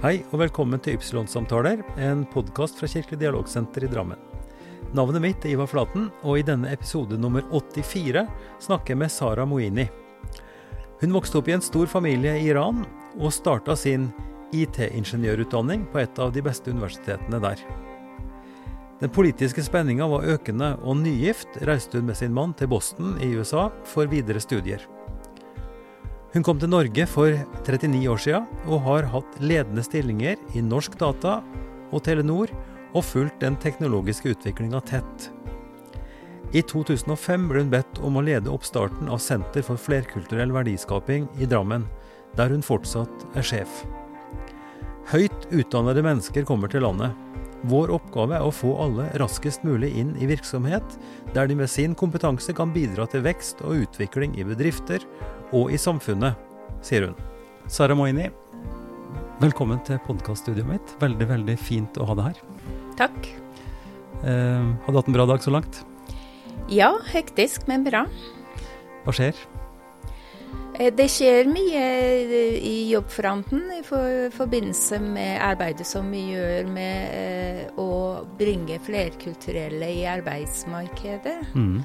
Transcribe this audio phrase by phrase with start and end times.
[0.00, 4.16] Hei og velkommen til Ypsilon-samtaler, en podkast fra Kirkelig dialogsenter i Drammen.
[4.96, 8.22] Navnet mitt er Ivar Flaten, og i denne episode nummer 84
[8.64, 9.84] snakker jeg med Sara Moini.
[11.02, 12.80] Hun vokste opp i en stor familie i Iran,
[13.20, 14.06] og starta sin
[14.56, 17.60] IT-ingeniørutdanning på et av de beste universitetene der.
[19.04, 23.34] Den politiske spenninga var økende, og nygift reiste hun med sin mann til Boston i
[23.36, 24.88] USA for videre studier.
[26.30, 27.34] Hun kom til Norge for
[27.66, 31.40] 39 år siden, og har hatt ledende stillinger i Norsk Data
[31.90, 32.52] og Telenor,
[32.94, 35.30] og fulgt den teknologiske utviklinga tett.
[36.54, 41.46] I 2005 ble hun bedt om å lede oppstarten av Senter for flerkulturell verdiskaping i
[41.50, 41.86] Drammen,
[42.38, 43.84] der hun fortsatt er sjef.
[45.10, 47.14] Høyt utdannede mennesker kommer til landet.
[47.68, 50.96] Vår oppgave er å få alle raskest mulig inn i virksomhet,
[51.34, 55.04] der de med sin kompetanse kan bidra til vekst og utvikling i bedrifter
[55.52, 56.40] og i samfunnet,
[56.84, 57.18] sier hun.
[57.68, 58.30] Sara Moini,
[59.44, 60.96] velkommen til podkaststudioet mitt.
[61.04, 62.42] Veldig, veldig fint å ha deg her.
[63.04, 63.32] Takk.
[64.24, 65.84] Eh, har du hatt en bra dag så langt?
[66.72, 68.06] Ja, hektisk, men bra.
[69.04, 69.36] Hva skjer?
[70.80, 71.80] Eh, det skjer mye
[72.24, 77.90] eh, i jobbfronten i forbindelse med arbeidet som vi gjør med eh, å
[78.38, 81.40] bringe flerkulturelle i arbeidsmarkedet.
[81.54, 81.82] Mm.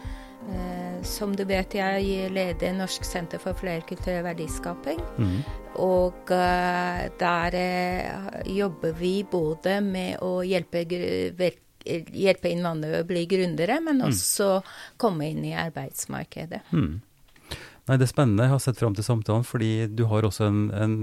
[1.05, 4.99] Som du vet, jeg leder Norsk senter for flerkulturell verdiskaping.
[5.17, 5.39] Mm.
[5.81, 7.57] Og der
[8.53, 14.05] jobber vi både med å hjelpe, hjelpe innvandrere å bli gründere, men mm.
[14.05, 14.51] også
[15.01, 16.61] komme inn i arbeidsmarkedet.
[16.77, 17.01] Mm.
[17.85, 18.47] Nei, Det er spennende.
[18.47, 20.95] Jeg har sett fram til samtalen, fordi du har også en, en,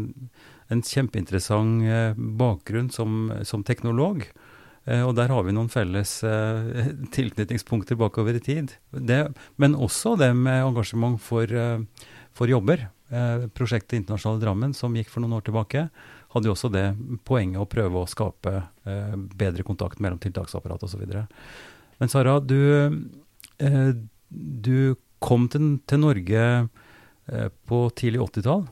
[0.68, 4.26] en kjempeinteressant bakgrunn som, som teknolog.
[4.84, 8.74] Eh, og der har vi noen felles eh, tilknytningspunkter bakover i tid.
[8.90, 9.24] Det,
[9.62, 12.88] men også det med engasjement for, eh, for jobber.
[13.52, 15.82] prosjektet Internasjonale Drammen, som gikk for noen år tilbake,
[16.32, 16.86] hadde jo også det
[17.28, 18.54] poenget å prøve å skape
[19.36, 21.02] bedre kontakt mellom tiltaksapparat osv.
[22.00, 22.56] Men Sara, du,
[24.30, 26.46] du kom til, til Norge
[27.70, 28.64] på tidlig 80-tall.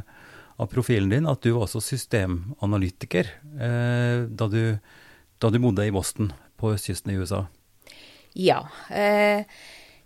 [0.58, 3.30] av profilen din at du var også systemanalytiker
[3.62, 4.80] eh, da, du,
[5.38, 7.44] da, du, bodde i Boston på østkysten i USA.
[8.34, 8.64] Ja.
[8.90, 9.46] Eh,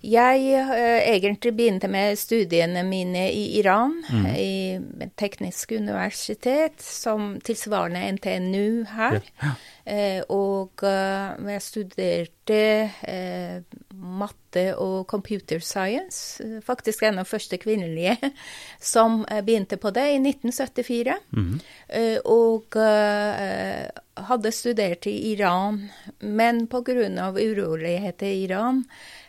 [0.06, 4.28] jeg eh, egentlig begynte med studiene mine i Iran, mm.
[4.38, 9.19] i Teknisk universitet, som tilsvarende NTNU her.
[9.41, 9.56] Ja.
[9.88, 12.62] Eh, og uh, jeg studerte
[13.07, 13.62] eh,
[13.95, 16.44] matte og computer science.
[16.66, 18.18] Faktisk en av første kvinnelige
[18.94, 21.16] som begynte på det i 1974.
[21.31, 21.54] Mm.
[21.88, 23.88] Eh, og eh,
[24.27, 25.86] hadde studert i Iran,
[26.19, 27.31] men pga.
[27.38, 29.26] uroligheter i Iran eh,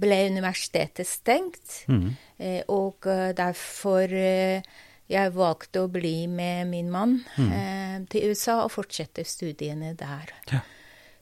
[0.00, 1.82] ble universitetet stengt.
[1.90, 2.14] Mm.
[2.72, 3.04] og
[3.36, 4.14] derfor
[5.10, 7.48] jeg valgte å bli med min mann mm.
[7.50, 10.34] eh, til USA og fortsette studiene der.
[10.52, 10.60] Ja.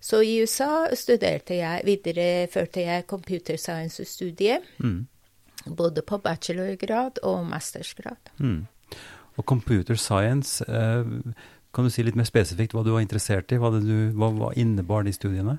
[0.00, 4.66] Så i USA studerte jeg, videreførte jeg computer science-studiet.
[4.84, 5.06] Mm.
[5.74, 8.30] Både på bachelorgrad og mastersgrad.
[8.38, 8.66] Mm.
[9.38, 11.08] Og computer science, eh,
[11.74, 13.58] kan du si litt mer spesifikt hva du var interessert i?
[13.58, 15.58] Hva, du, hva, hva innebar de studiene?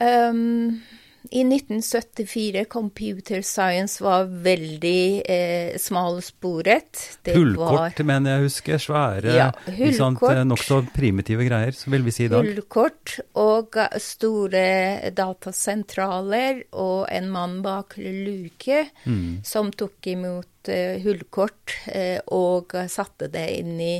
[0.00, 0.80] Um,
[1.28, 7.02] I 1974 computer science var veldig eh, smalsporet.
[7.28, 8.80] Hullkort, var, mener jeg husker.
[8.80, 12.48] Svære, ja, hullkort, nokså primitive greier, så vil vi si i dag.
[12.48, 19.44] Hullkort og store datasentraler og en mann bak luke mm.
[19.44, 23.96] som tok imot eh, hullkort eh, og satte det inn i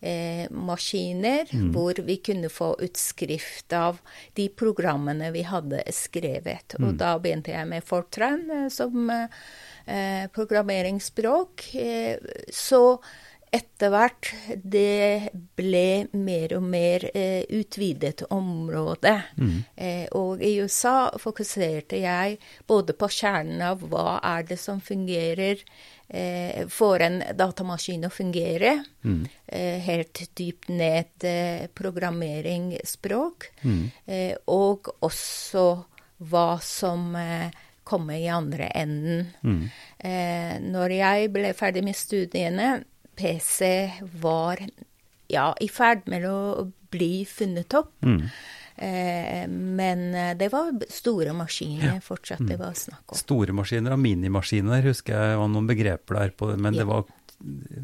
[0.00, 1.70] eh, maskiner, mm.
[1.74, 4.00] hvor vi kunne få utskrift av
[4.38, 6.76] de programmene vi hadde skrevet.
[6.78, 6.88] Mm.
[6.88, 11.68] Og da begynte jeg med Fortran eh, som eh, programmeringsspråk.
[11.74, 12.84] Eh, så
[13.50, 14.28] etter hvert
[14.62, 19.16] det ble mer og mer eh, utvidet område.
[19.40, 19.56] Mm.
[19.74, 22.38] Eh, og i USA fokuserte jeg
[22.70, 25.64] både på kjernen av hva er det som fungerer
[26.10, 28.74] eh, får en datamaskin å fungere.
[29.04, 29.22] Mm.
[29.46, 33.50] Eh, helt dypt ned eh, programmeringsspråk.
[33.62, 33.82] Mm.
[34.06, 35.66] Eh, og også
[36.30, 37.48] hva som eh,
[37.86, 39.26] kommer i andre enden.
[39.42, 39.64] Mm.
[39.98, 42.70] Eh, når jeg ble ferdig med studiene,
[43.20, 43.70] PC
[44.22, 44.62] var
[45.30, 47.92] ja, i ferd med å bli funnet opp.
[48.02, 48.26] Mm.
[48.80, 52.00] Eh, men eh, det var store maskiner ja.
[52.00, 52.62] fortsatt det mm.
[52.62, 53.18] var snakk om.
[53.18, 56.80] Store maskiner og minimaskiner husker jeg var noen begreper der, på, men ja.
[56.80, 57.04] det var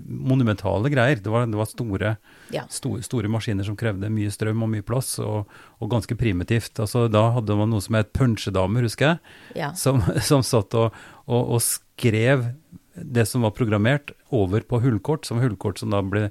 [0.08, 1.20] monumentale greier.
[1.20, 2.16] Det var, det var store,
[2.52, 2.64] ja.
[2.72, 6.80] store, store, maskiner som krevde mye strøm og mye plass, og, og ganske primitivt.
[6.82, 9.72] Altså, da hadde man noe som het punsjedamer, husker jeg, ja.
[9.76, 10.96] som, som, satt og,
[11.26, 12.50] og, og, skrev
[12.96, 16.24] det som var programmert, over på hullkort, som hullkort som da ble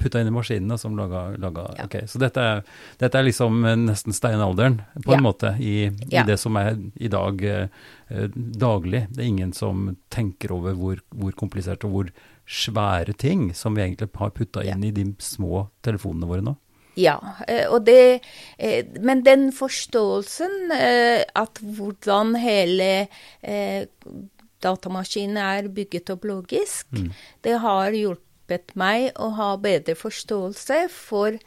[0.00, 1.86] putta inn i maskinene som laga, laga ja.
[1.86, 2.62] Ok, så dette er,
[2.98, 5.18] dette er, liksom nesten steinalderen, på ja.
[5.18, 5.76] en måte, i,
[6.08, 6.22] ja.
[6.22, 9.06] i, det som er i dag eh, daglig.
[9.12, 12.12] Det er ingen som tenker over hvor, hvor, komplisert og hvor
[12.46, 16.56] svære ting som vi egentlig har putta inn i de små telefonene våre nå.
[16.96, 18.22] Ja, eh, og det
[18.56, 22.88] eh, Men den forståelsen at hvordan hele
[24.64, 26.88] datamaskinen er bygget opp logisk.
[26.94, 27.10] Mm.
[27.44, 31.38] Det har hjulpet meg å ha bedre forståelse for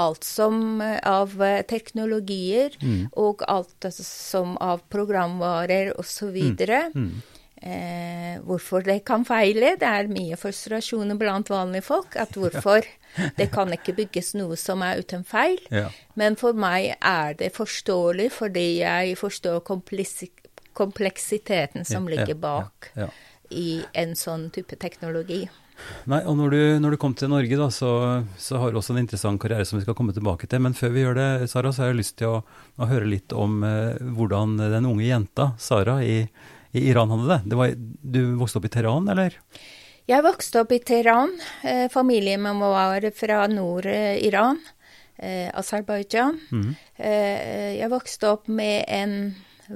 [0.00, 3.12] alt som eh, av eh, teknologier mm.
[3.20, 6.36] og alt som av programvarer osv.
[6.36, 6.90] Mm.
[6.94, 7.12] mm.
[7.62, 9.76] Eh, hvorfor det kan feile.
[9.78, 12.16] Det er mye frustrasjoner blant vanlige folk.
[12.18, 12.82] At hvorfor
[13.38, 15.60] det kan ikke bygges noe som er uten feil.
[15.70, 15.86] Ja.
[16.18, 19.62] Men for meg er det forståelig fordi jeg forstår
[20.76, 22.92] kompleksiteten som ligger bak
[23.52, 25.44] i en sånn type teknologi.
[26.10, 27.90] Nei, og når du, når du kom til Norge, da, så,
[28.40, 30.62] så, har du også en interessant karriere som vi skal komme tilbake til.
[30.64, 32.40] Men før vi gjør det, Sara, så har jeg lyst til å,
[32.78, 36.24] å høre litt om eh, hvordan den unge jenta, Sara, i,
[36.72, 37.40] i, Iran hadde det.
[37.52, 37.76] det var,
[38.16, 39.38] du vokste opp i Teheran, eller?
[40.10, 41.34] Jeg vokste opp i Teheran.
[41.62, 44.58] Eh, familien min var fra Nord-Iran,
[45.16, 46.40] eh, Aserbajdsjan.
[46.50, 46.68] Mm.
[46.98, 49.16] Eh, jeg vokste opp med en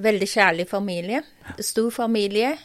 [0.02, 1.22] veldig kjærlig familie.
[1.58, 2.56] Stor familie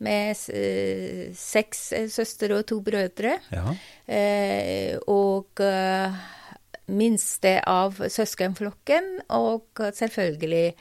[0.00, 3.36] med eh, seks eh, søstre og to brødre.
[3.52, 3.74] Ja.
[4.08, 5.60] Eh, og
[6.90, 10.74] minste av søskenflokken, og selvfølgelig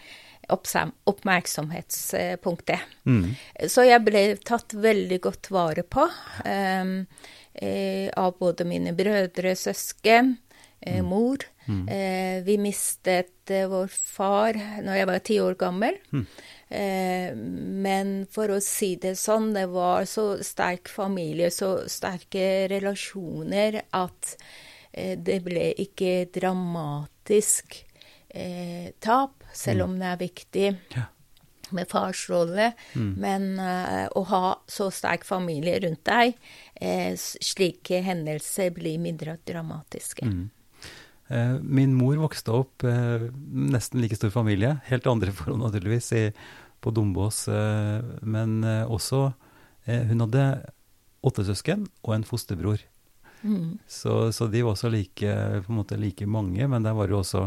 [0.50, 2.80] oppmerksomhetspunktet.
[3.06, 3.36] Mm.
[3.68, 7.06] Så jeg ble tatt veldig godt vare på um,
[7.54, 10.38] eh, av både mine brødre, søsken,
[10.82, 11.06] eh, mm.
[11.06, 11.38] mor.
[11.68, 11.88] Mm.
[11.88, 16.00] Eh, vi mistet eh, vår far når jeg var ti år gammel.
[16.14, 16.26] Mm.
[16.80, 17.28] Eh,
[17.86, 24.36] men for å si det sånn, det var så sterk familie, så sterke relasjoner, at
[24.92, 27.80] eh, det ble ikke dramatisk
[28.30, 30.02] eh, tap, selv om mm.
[30.02, 30.68] det er viktig.
[30.98, 31.08] Ja
[31.72, 33.14] med fars rolle, mm.
[33.18, 36.38] men uh, å ha så sterk familie rundt deg,
[36.82, 40.26] eh, slike hendelser blir mindre dramatiske.
[40.26, 40.48] Mm.
[41.30, 46.24] Eh, min mor vokste opp eh, nesten like stor familie, helt andre forhold naturligvis, i,
[46.82, 47.48] på Dombås.
[47.48, 49.30] Eh, men også
[49.90, 50.42] Hun hadde
[51.26, 52.82] åtte søsken og en fosterbror.
[53.42, 53.80] Mm.
[53.88, 55.32] Så, så, de var også like,
[55.72, 57.46] måte like mange, men der var det også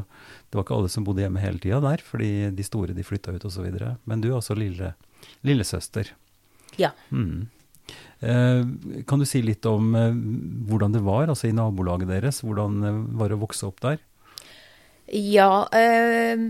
[0.48, 3.36] Det var ikke alle som bodde hjemme hele tida der, fordi de store de flytta
[3.36, 3.68] ut osv.
[4.08, 4.94] Men du er også lille,
[5.46, 6.10] lillesøster.
[6.80, 6.90] Ja.
[7.10, 7.46] Mm.
[8.22, 8.66] Eh,
[9.06, 10.14] kan du si litt om eh,
[10.68, 12.42] hvordan det var altså i nabolaget deres?
[12.46, 13.98] Hvordan eh, var det å vokse opp der?
[15.12, 15.66] Ja,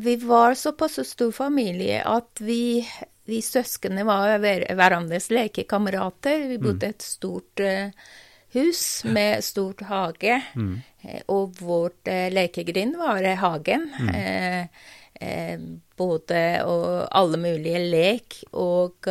[0.04, 2.84] vi var såpass stor familie at vi,
[3.26, 6.44] vi søsknene var hverandres lekekamerater.
[6.52, 7.62] Vi bodde i et stort
[8.54, 10.76] hus med stort hage, mm.
[11.34, 13.88] og vårt lekegrind var hagen.
[13.98, 15.66] Mm.
[15.98, 19.10] både og alle mulige lek og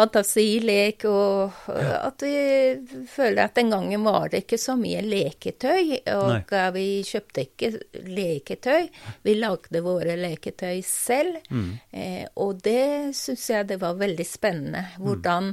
[0.00, 6.00] fantasilek, og at vi føler at den gangen var det ikke så mye leketøy.
[6.16, 6.60] Og Nei.
[6.76, 7.72] vi kjøpte ikke
[8.08, 8.88] leketøy.
[9.26, 11.40] Vi lagde våre leketøy selv.
[11.50, 11.70] Mm.
[11.92, 14.86] Eh, og det syns jeg det var veldig spennende.
[14.96, 15.04] Mm.
[15.04, 15.52] Hvordan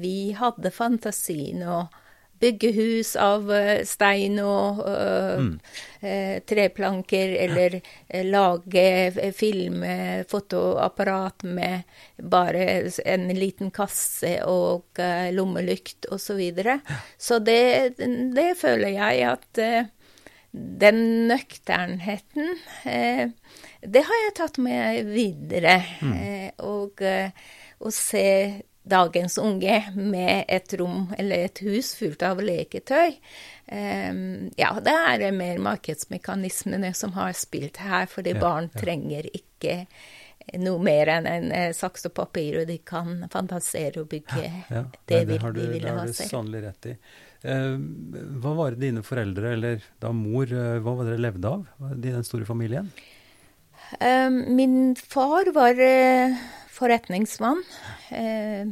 [0.00, 2.00] vi hadde fantasien og
[2.40, 5.52] bygge hus av uh, stein og uh, mm.
[6.04, 7.78] uh, treplanker, eller
[8.26, 9.84] lage film,
[10.28, 11.82] fotoapparat med
[12.16, 12.64] bare
[13.04, 15.00] en liten kasse og
[15.36, 16.18] lommelykt osv.
[16.30, 16.76] Så, videre.
[17.18, 19.60] så det, det, føler jeg at
[20.52, 22.54] den nøkternheten
[23.80, 25.80] det har jeg tatt med videre.
[26.02, 26.14] Mm.
[26.66, 27.02] og
[27.80, 28.26] å se
[28.82, 33.18] dagens unge med et rom eller et hus fullt av leketøy.
[33.70, 38.80] Um, ja, det er mer markedsmekanismene som har spilt her, fordi ja, barn ja.
[38.82, 39.84] trenger ikke
[40.58, 44.82] noe mer enn en eh, saks og papir, og de kan fantasere og bygge ja,
[45.06, 45.76] det, det de vil ha selv.
[45.84, 46.96] Det har du sannelig rett i.
[47.40, 47.76] Uh,
[48.42, 51.94] hva var det dine foreldre, eller da mor, uh, hva var det dere levde av
[51.94, 52.90] i den store familien?
[54.00, 56.36] Uh, min far var eh,
[56.80, 57.62] forretningsmann.
[58.08, 58.64] Eh,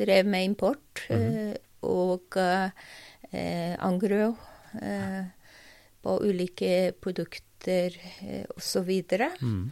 [0.00, 1.04] drev med import.
[1.10, 1.56] Mm -hmm.
[1.84, 2.36] og
[3.34, 4.34] eh, angro
[4.82, 5.24] eh,
[6.02, 8.90] på ulike produkter eh, osv.
[9.40, 9.70] Mm.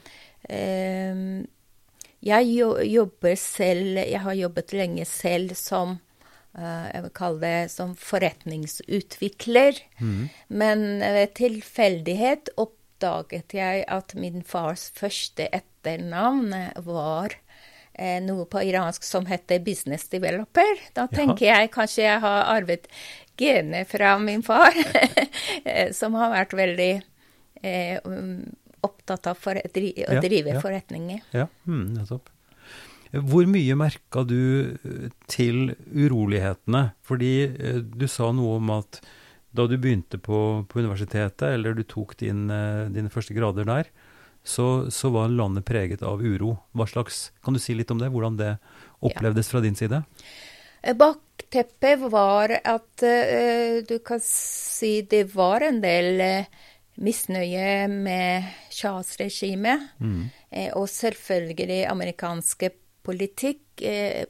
[0.48, 1.44] Eh,
[2.22, 2.46] jeg
[2.86, 5.98] jobber selv Jeg har jobbet lenge selv som
[6.52, 9.78] jeg vil kalle det som forretningsutvikler.
[9.98, 10.28] Mm.
[10.48, 16.52] Men ved tilfeldighet oppdaget jeg at min fars første etternavn
[16.84, 17.38] var
[18.24, 20.78] noe på iransk som heter business developer.
[20.96, 21.58] Da tenker ja.
[21.60, 22.88] jeg kanskje jeg har arvet
[23.38, 24.74] genene fra min far,
[25.64, 26.92] eh, som har vært veldig
[27.62, 28.44] eh, um,
[28.82, 30.62] opptatt av for, dri å drive ja, ja.
[30.62, 31.24] forretninger.
[31.36, 32.30] Ja, mm, nettopp.
[33.12, 36.86] Hvor mye merka du eh, til urolighetene?
[37.04, 39.02] Fordi eh, du sa noe om at
[39.52, 43.92] da du begynte på, på universitetet, eller du tok din, eh, dine første grader der,
[44.44, 46.56] så, så, var landet preget av uro.
[46.72, 48.10] Hva slags, Kan du si litt om det?
[48.10, 48.56] Hvordan det
[49.00, 50.02] opplevdes fra din side?
[50.82, 56.62] Eh, bakteppet var at uh, du kan si det var en del uh,
[57.02, 59.78] misnøye med Shahs regime.
[59.98, 60.30] Mm.
[60.50, 63.58] Uh, og selvfølgelig amerikanske politikk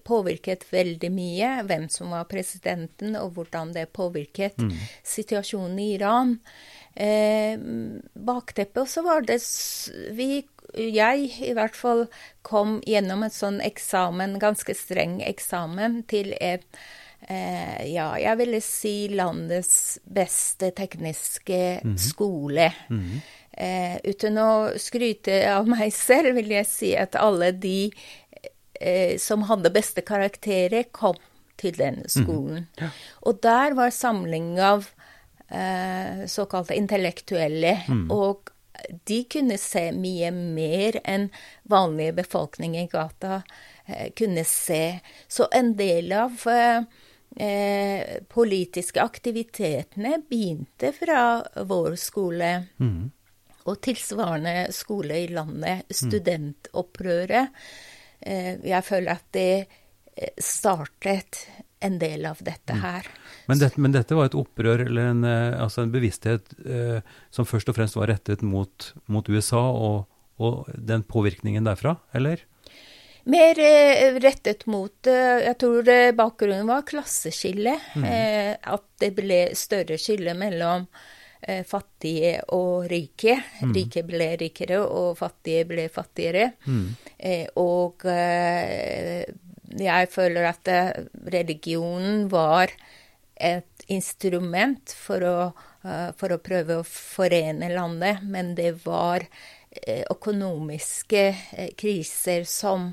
[0.09, 1.49] påvirket veldig mye.
[1.69, 4.71] Hvem som var presidenten, og hvordan det påvirket mm.
[5.05, 8.83] situasjonen i Iran eh, bakteppet.
[8.83, 9.39] Og så var det
[10.13, 10.43] vi
[10.77, 12.07] jeg i hvert fall
[12.47, 16.65] kom gjennom en sånn eksamen, ganske streng eksamen, til et
[17.29, 21.99] eh, ja, jeg ville si landets beste tekniske mm -hmm.
[21.99, 22.73] skole.
[22.89, 23.21] Mm -hmm.
[23.53, 27.93] eh, uten å skryte av meg selv, vil jeg si at alle de
[28.81, 31.17] eh, som hadde beste karakterer, kom
[31.57, 32.09] til den mhm.
[32.09, 32.55] skolen.
[32.55, 32.83] Mm -hmm.
[32.83, 32.91] ja.
[33.21, 35.02] Og der var samling av eh,
[36.27, 37.75] såkalte intellektuelle.
[37.89, 38.07] Mm.
[38.15, 38.53] Og
[39.05, 41.29] de kunne se mye mer enn
[41.71, 43.43] vanlige befolkning i gata
[43.87, 45.01] eh, kunne se.
[45.29, 46.85] Så en del av eh,
[47.37, 52.53] eh politiske aktivitetene begynte fra vår skole.
[52.79, 53.11] Mm.
[53.63, 55.87] Og tilsvarende skole i landet.
[55.87, 55.97] Mm.
[56.03, 57.63] Studentopprøret.
[58.21, 59.67] Eh, jeg føler at det
[60.17, 61.47] eh, startet
[61.83, 62.83] en del av dette mm.
[62.83, 63.11] her.
[63.51, 67.03] Men, dette, men dette var et opprør, eller en, eh, altså en bevissthet eh,
[67.35, 70.05] som først og fremst var rettet mot, mot USA og,
[70.43, 72.45] og, den påvirkningen derfra, eller?
[73.31, 77.77] Mer eh, rettet mot eh, Jeg tror bakgrunnen var klasseskille.
[77.95, 78.07] Mm.
[78.07, 80.89] Eh, at det ble større skille mellom
[81.43, 83.37] eh, fattige og rike.
[83.63, 83.77] Mm.
[83.79, 86.51] Rike ble rikere, og fattige ble fattigere.
[86.67, 86.91] Mm.
[87.63, 88.03] og
[89.79, 90.69] jeg føler at
[91.33, 92.73] religionen var
[93.43, 95.37] et instrument for å,
[95.87, 101.25] uh, for å prøve å forene landet, men det var uh, økonomiske
[101.81, 102.93] kriser som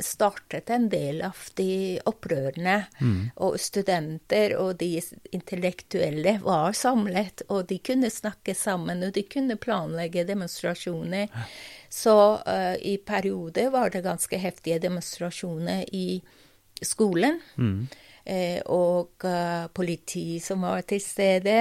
[0.00, 2.76] startet en del av de opprørene.
[3.00, 3.20] Mm.
[3.46, 4.90] Og studenter og de
[5.36, 11.32] intellektuelle var samlet, og de kunne snakke sammen, og de kunne planlegge demonstrasjoner.
[11.88, 16.20] Så uh, i perioder var det ganske heftige demonstrasjoner i
[16.82, 17.40] skolen.
[17.56, 17.86] Mm.
[18.26, 21.60] Eh, og uh, politi som var til stede,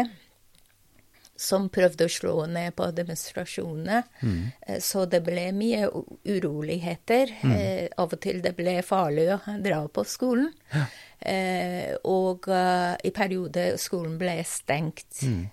[1.36, 4.02] som prøvde å slå ned på demonstrasjonene.
[4.22, 4.38] Mm.
[4.68, 5.90] Eh, så det ble mye
[6.24, 7.34] uroligheter.
[7.44, 7.56] Mm.
[7.56, 10.50] Eh, av og til det ble farlig å dra på skolen.
[10.72, 10.88] Ja.
[11.26, 15.22] Eh, og i perioder skolen ble stengt.
[15.24, 15.46] Mm.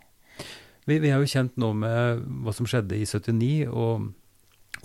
[0.86, 4.08] Vi, vi, er jo kjent nå med hva som skjedde i 79, og,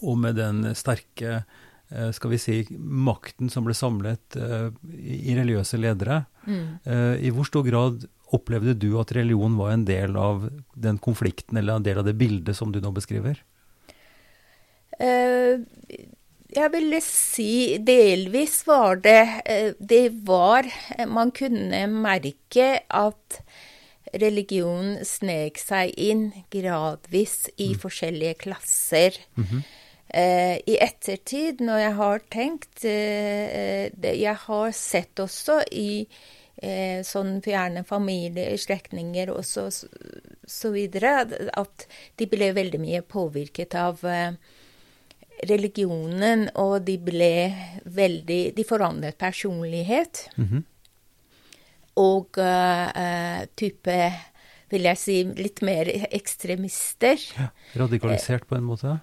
[0.02, 1.42] og med den sterke
[1.88, 6.18] skal vi si, makten som ble samlet i religiøse ledere.
[6.44, 6.66] Mm.
[7.24, 8.04] I hvor stor grad
[8.36, 12.18] opplevde du at religion var en del av den konflikten, eller en del av det
[12.20, 13.44] bildet som du nå beskriver?
[16.58, 20.66] Jeg ville si delvis var det Det var
[21.06, 23.42] Man kunne merke at
[24.14, 27.80] religion snek seg inn gradvis i mm.
[27.82, 29.18] forskjellige klasser.
[29.36, 29.62] Mm -hmm.
[30.08, 36.08] eh, I ettertid, når jeg har tenkt eh, det, Jeg har sett også i
[36.58, 41.20] eh, sånn fjerne familie, slektninger og så, så, videre,
[41.54, 41.88] at
[42.18, 44.34] de ble veldig mye påvirket av eh,
[45.48, 47.34] religionen, og de ble
[47.86, 50.28] veldig De forandret personlighet.
[50.38, 50.66] Mm -hmm
[51.98, 53.98] og uh, type
[54.68, 57.22] vil jeg si litt mer ekstremister.
[57.38, 57.50] Ja,
[57.80, 58.98] radikalisert på en måte?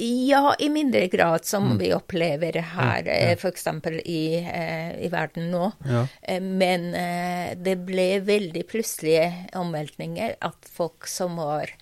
[0.00, 1.78] Ja, i mindre grad som mm.
[1.78, 3.32] vi opplever her, ja, ja.
[3.36, 3.66] f.eks.
[4.04, 5.72] I, eh, i verden nå.
[5.84, 6.06] Ja.
[6.40, 9.26] Men eh, det ble veldig plutselige
[9.60, 11.74] omveltninger at folk som var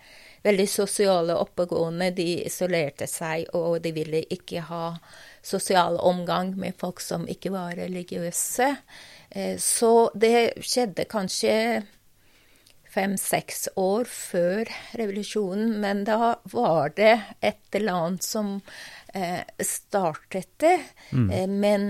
[0.42, 4.96] veldig sosiale og oppegående, de isolerte seg, og de ville ikke ha
[5.44, 8.72] sosial omgang med folk som ikke var religiøse.
[9.30, 11.54] Eh, så det skjedde kanskje
[12.99, 18.57] fem-seks år før revolusjonen, men da var det et eller annet som
[19.14, 20.76] eh, startet det.
[21.14, 21.31] Mm.
[21.31, 21.88] Eh, men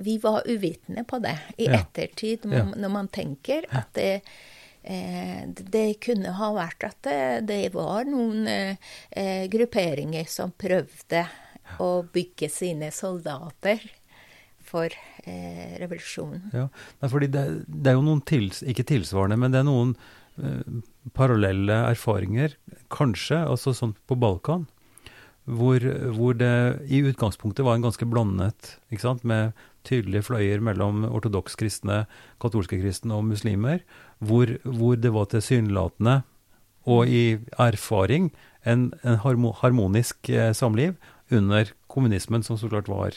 [0.00, 1.80] vi var uvitende på det i ja.
[1.80, 2.64] ettertid, ja.
[2.76, 4.14] når man tenker at det
[4.80, 7.16] det kunne ha vært at det,
[7.50, 11.26] det var noen eh, grupperinger som prøvde
[11.84, 13.84] å bygge sine soldater
[14.70, 14.94] for
[15.26, 16.50] eh, revolusjonen.
[16.54, 16.68] Ja,
[17.02, 19.94] fordi det, det, er jo noen tils, ikke tilsvarende, men det er noen
[20.40, 20.82] eh,
[21.16, 22.54] parallelle erfaringer,
[22.92, 24.68] kanskje, altså sånn på Balkan,
[25.50, 25.82] hvor,
[26.14, 26.52] hvor, det
[26.92, 29.56] i utgangspunktet var en ganske blandet, ikke sant, med
[29.88, 32.04] tydelige fløyer mellom ortodoks kristne,
[32.42, 33.80] katolske kristne og muslimer,
[34.20, 36.20] hvor, hvor det var tilsynelatende
[36.88, 38.30] og i erfaring
[38.64, 40.96] en, en harmonisk eh, samliv
[41.30, 43.16] under kommunismen, som så klart var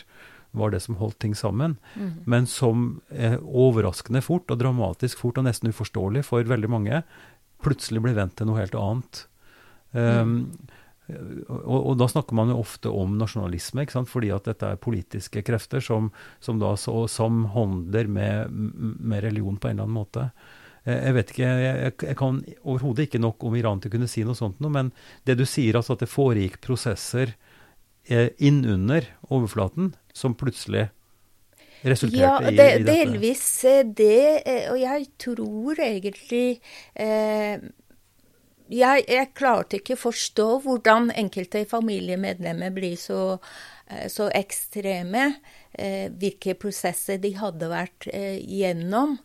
[0.53, 1.75] var det som holdt ting sammen.
[1.97, 2.13] Mm.
[2.30, 7.04] Men som eh, overraskende fort og dramatisk fort og nesten uforståelig for veldig mange
[7.63, 9.25] plutselig ble vendt til noe helt annet.
[9.93, 10.34] Um,
[11.08, 15.84] og, og, da snakker man jo ofte om nasjonalisme, fordi at dette er politiske krefter
[15.84, 16.10] som,
[16.43, 20.27] som da så, samhandler med, med, religion på en eller annen måte.
[20.84, 24.12] Eh, jeg vet ikke, jeg, jeg kan overhodet ikke nok om Iran til å kunne
[24.12, 24.93] si noe sånt noe, men
[25.27, 27.36] det du sier, altså at det foregikk prosesser
[28.37, 30.89] innunder overflaten, som plutselig
[31.83, 32.91] resulterte ja, det, i, i, dette?
[32.91, 36.47] Delvis eh, det, eh, og jeg tror egentlig
[36.95, 37.63] eh,
[38.73, 43.37] jeg, jeg, klarte ikke forstå hvordan enkelte familiemedlemmer blir så,
[43.91, 45.33] eh, så ekstreme.
[45.73, 49.17] Eh, hvilke prosesser de hadde vært eh, gjennom.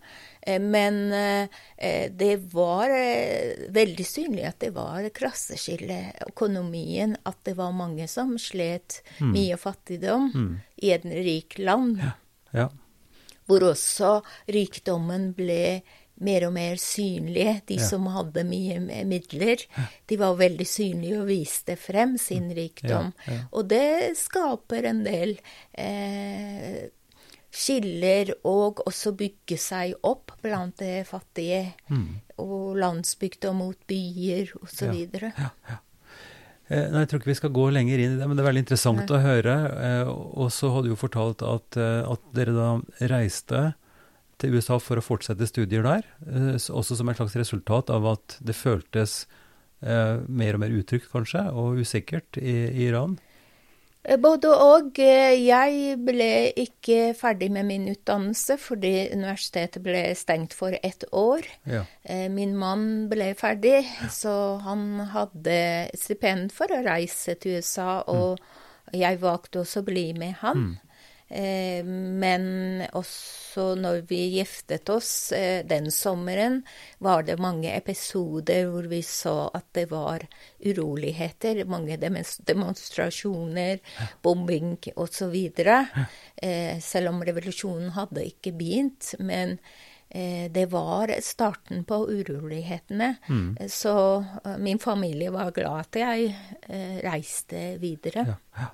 [0.49, 6.01] Eh, men eh, det var eh, veldig synlig at det var klasseskille.
[6.29, 9.33] Økonomien, at det var mange som slet mm.
[9.35, 10.53] mye fattigdom mm.
[10.77, 12.01] i et rikt land.
[12.03, 12.17] Ja.
[12.57, 12.69] Ja.
[13.49, 15.81] Hvor også rikdommen ble
[16.25, 17.55] mer og mer synlige.
[17.69, 17.87] De ja.
[17.87, 19.63] som hadde mye midler,
[20.09, 23.13] de var veldig synlige og viste frem sin rikdom.
[23.53, 25.37] Og det skaper en del
[25.73, 26.89] eh,
[27.55, 31.75] skiller og også bygge seg opp blant det fattige.
[31.89, 32.21] Mm.
[32.45, 34.93] Og landsbygda mot byer osv.
[34.93, 35.83] Ja, ja, ja.
[36.69, 38.51] Eh, nei, jeg tror ikke vi skal gå lenger inn i det, men det er
[38.51, 39.17] veldig interessant nei.
[39.17, 39.57] å høre.
[39.89, 42.71] Eh, og så hadde du jo fortalt at, eh, at, dere da
[43.09, 43.71] reiste
[44.39, 46.05] til USA for å fortsette studier der.
[46.29, 49.25] Eh, også som et slags resultat av at det føltes
[49.79, 53.13] mer og mer utrygt, kanskje, og usikkert i, i Iran.
[54.09, 54.99] Eh, både og.
[55.03, 61.45] Eh, jeg ble ikke ferdig med min utdannelse fordi universitetet ble stengt for ett år.
[61.69, 61.85] Ja.
[62.03, 64.33] Eh, min mann ble ferdig, så
[64.65, 65.59] han hadde
[65.99, 68.99] stipend for å reise til USA, og mm.
[69.03, 70.71] jeg valgte også å bli med han.
[70.71, 70.88] Mm.
[71.29, 72.45] Eh, men
[72.97, 76.63] også når vi giftet oss eh, den sommeren,
[77.05, 80.25] var det mange episoder hvor vi så at det var
[80.65, 81.65] uroligheter.
[81.69, 83.83] Mange demonstrasjoner,
[84.25, 85.37] bombing osv.
[85.61, 89.15] Eh, selv om revolusjonen hadde ikke begynt.
[89.19, 89.59] Men
[90.09, 93.11] det var starten på urolighetene.
[93.29, 93.59] Mm.
[93.69, 93.93] Så
[94.57, 96.31] min familie var glad at jeg
[97.05, 98.25] reiste videre.
[98.31, 98.71] Ja, ja.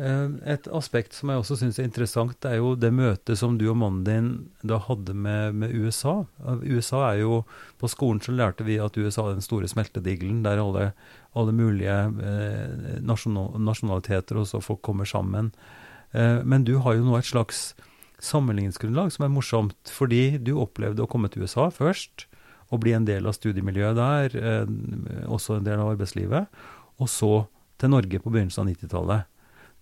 [0.00, 3.58] Eh, et aspekt som jeg også syns er interessant, det er jo det møtet som
[3.60, 4.30] du og mannen din
[4.64, 6.22] da hadde med, med, USA.
[6.64, 7.42] USA er jo
[7.76, 10.92] På skolen så lærte vi at USA er den store smeltedigelen der alle,
[11.36, 15.52] alle mulige eh, nasjonal, nasjonaliteter og så folk kommer sammen.
[16.12, 17.74] Eh, men du har jo nå et slags
[18.22, 22.28] sammenligningsgrunnlag som er morsomt, fordi du opplevde å komme til USA først
[22.72, 26.48] og bli en del av studiemiljøet der, eh, også en del av arbeidslivet,
[26.96, 27.32] og så
[27.82, 29.31] til Norge på begynnelsen av 90-tallet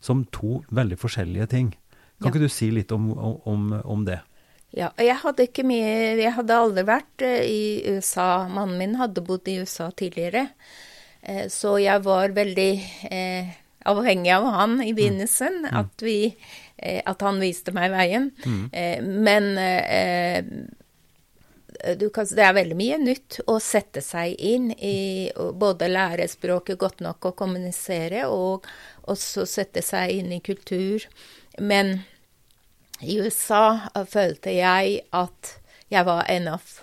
[0.00, 1.70] som to veldig forskjellige ting.
[2.20, 2.32] Kan ja.
[2.34, 3.12] ikke du si litt om,
[3.48, 4.20] om, om, det?
[4.76, 8.46] Ja, jeg hadde mye Jeg hadde aldri vært uh, i USA.
[8.48, 10.48] Mannen min hadde bodd i USA tidligere.
[11.24, 12.72] Uh, så jeg var veldig
[13.08, 13.54] uh,
[13.90, 14.98] avhengig av han i mm.
[14.98, 15.62] begynnelsen.
[15.64, 15.78] Mm.
[15.80, 16.18] At, vi,
[16.80, 18.30] at, han viste meg veien.
[18.44, 18.68] Mm.
[19.24, 19.48] men
[22.12, 27.00] kan, det er veldig mye nytt å sette seg inn i både lære språket godt
[27.04, 28.66] nok og kommunisere, og
[29.10, 31.04] også sette seg inn i kultur.
[31.58, 32.00] Men
[33.00, 35.56] i USA følte jeg at
[35.90, 36.76] jeg var en av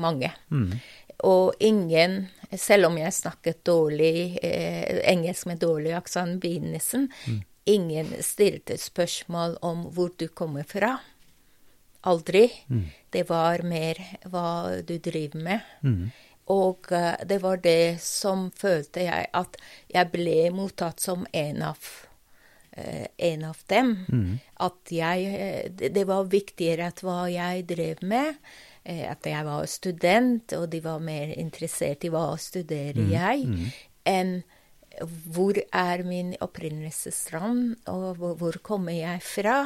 [0.00, 0.30] mange.
[0.50, 0.78] Mm.
[1.26, 2.16] Og ingen,
[2.52, 7.40] selv om jeg snakket dårlig eh, engelsk med dårlig aksent i begynnelsen, mm.
[7.72, 10.96] ingen stilte spørsmål om hvor du kommer fra.
[12.06, 12.46] Aldri.
[12.68, 12.86] Mm.
[13.10, 14.48] Det var mer hva
[14.86, 15.72] du driver med.
[16.52, 19.56] Og uh, det var det som følte jeg at
[19.90, 21.88] jeg ble mottatt som en av,
[22.78, 23.92] uh, en av dem.
[24.06, 24.32] Mm.
[24.68, 28.40] At jeg uh, det, var viktigere at hva jeg drev med.
[28.86, 33.08] at jeg var student, og de var mer interessert i hva studerer mm.
[33.10, 33.64] jeg, mm.
[34.06, 34.30] enn
[35.02, 39.56] hvor er min opprinnelsesland, og hvor kommer jeg fra?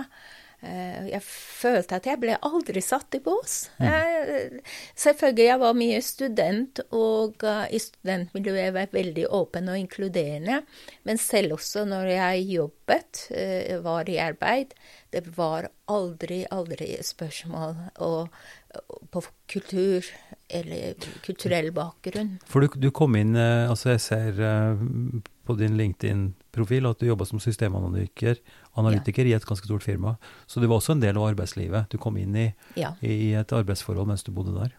[0.61, 3.71] Eh, jeg følte at jeg ble aldri satt i bås.
[3.79, 3.87] Mm.
[3.87, 4.63] Jeg,
[5.01, 10.61] selvfølgelig jeg var mye student, og uh, i studentmiljøet var jeg veldig åpen og inkluderende.
[11.09, 14.77] Men selv også når jeg jobbet, uh, var i arbeid,
[15.15, 18.29] det var aldri, aldri spørsmål og,
[19.11, 20.07] på kultur
[20.47, 22.37] eller kulturell bakgrunn.
[22.47, 24.39] For du, du kom inn, altså jeg ser
[25.51, 28.39] på din LinkedIn-profil at du jobba som systemanalytiker
[28.79, 29.35] analytiker ja.
[29.35, 30.17] i et ganske stort firma.
[30.47, 31.91] Så det var også en del av arbeidslivet.
[31.91, 32.95] Du kom inn i, ja.
[33.01, 34.77] i et arbeidsforhold mens du bodde der.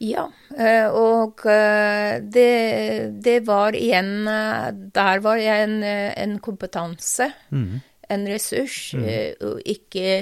[0.00, 0.24] Ja,
[0.56, 2.52] eh, og eh, det,
[3.20, 7.80] det var igjen eh, Der var jeg en, en kompetanse, mm.
[8.08, 9.60] en ressurs, mm.
[9.68, 10.14] ikke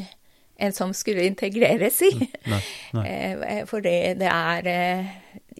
[0.59, 2.11] en som skulle integreres i.
[2.51, 2.62] Nei,
[2.98, 3.07] nei.
[3.70, 4.66] For det, det er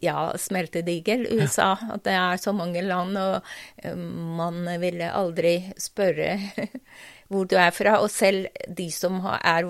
[0.02, 1.76] ja, smeltedigel, USA.
[1.94, 3.94] At det er så mange land, og
[4.34, 6.34] man ville aldri spørre
[7.28, 7.98] hvor du er fra.
[8.02, 9.68] Og selv de som er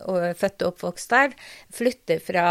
[0.00, 1.34] født og oppvokst der,
[1.74, 2.46] flytter fra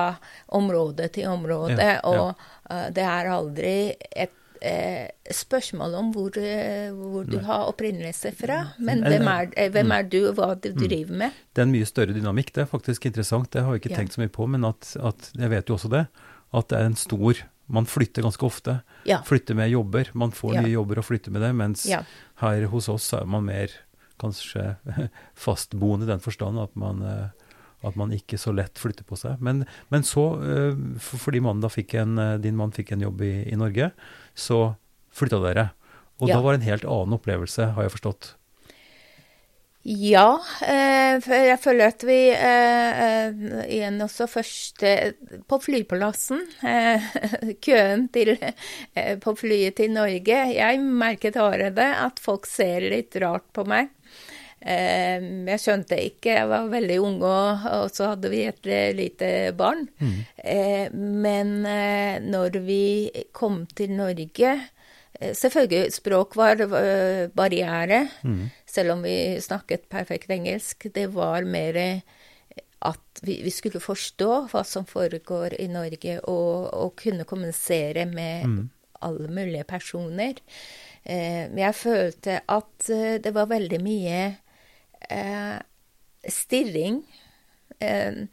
[0.56, 1.80] område til område.
[1.80, 2.04] Ja, ja.
[2.06, 2.36] Og
[2.70, 3.74] uh, det er aldri
[4.12, 8.60] et eh, spørsmål om hvor, eh, hvor du har opprinnelse fra.
[8.80, 10.82] Men hvem er, eh, hvem er, du, og hva du mm.
[10.82, 11.38] driver med?
[11.54, 12.54] Det er en mye større dynamikk.
[12.56, 13.52] Det er faktisk interessant.
[13.54, 15.92] Det har jeg ikke tenkt så mye på, men at, at, jeg vet jo også
[15.94, 16.06] det.
[16.54, 18.80] At det er en stor Man flytter ganske ofte.
[19.06, 19.20] Ja.
[19.22, 20.08] Flytter med jobber.
[20.18, 21.84] Man får nye jobber og flytter med det, mens
[22.42, 23.76] her hos oss er man mer
[24.22, 24.76] kanskje
[25.46, 27.56] fastboende i den forstand at man, eh,
[27.88, 29.42] at man ikke så lett flytter på seg.
[29.44, 33.92] Men, men så, eh, fordi en, eh, din mann fikk en jobb i, i Norge,
[34.36, 34.76] så
[35.16, 35.70] flytta dere.
[36.20, 36.36] Og ja.
[36.36, 38.36] da var det en helt annen opplevelse, har jeg forstått.
[39.90, 44.84] Ja, jeg føler at vi igjen også først
[45.48, 46.44] på flyplassen
[47.66, 48.34] Køen til,
[49.24, 50.42] på flyet til Norge.
[50.52, 53.88] Jeg merket allerede at folk ser litt rart på meg.
[54.60, 58.92] Ehm, jeg skjønte ikke, jeg var veldig ung, og, og så hadde vi et eh,
[58.96, 59.86] lite barn.
[60.02, 60.18] Mm.
[60.54, 62.84] Ehm, men eh, når vi
[63.36, 66.62] kom til Norge eh, Selvfølgelig, språk var
[67.36, 68.44] barriere, mm.
[68.68, 70.90] selv om vi snakket perfekt engelsk.
[70.96, 71.80] Det var mer
[72.88, 78.46] at vi, vi, skulle forstå hva som foregår i Norge, og, og kunne kommunisere med
[78.48, 78.62] mm.
[79.08, 80.40] alle mulige personer.
[81.04, 82.88] Men jeg følte at
[83.24, 84.22] det var veldig mye
[85.08, 85.58] eh,
[86.28, 87.04] stirring.
[87.80, 88.26] Eh,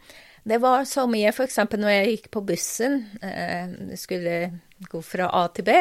[0.47, 1.59] det var så mye, f.eks.
[1.75, 4.37] når jeg gikk på bussen, eh, skulle
[4.87, 5.81] gå fra A til B.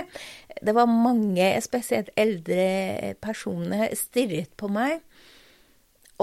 [0.62, 5.04] Det var mange, spesielt eldre personer, stirret på meg.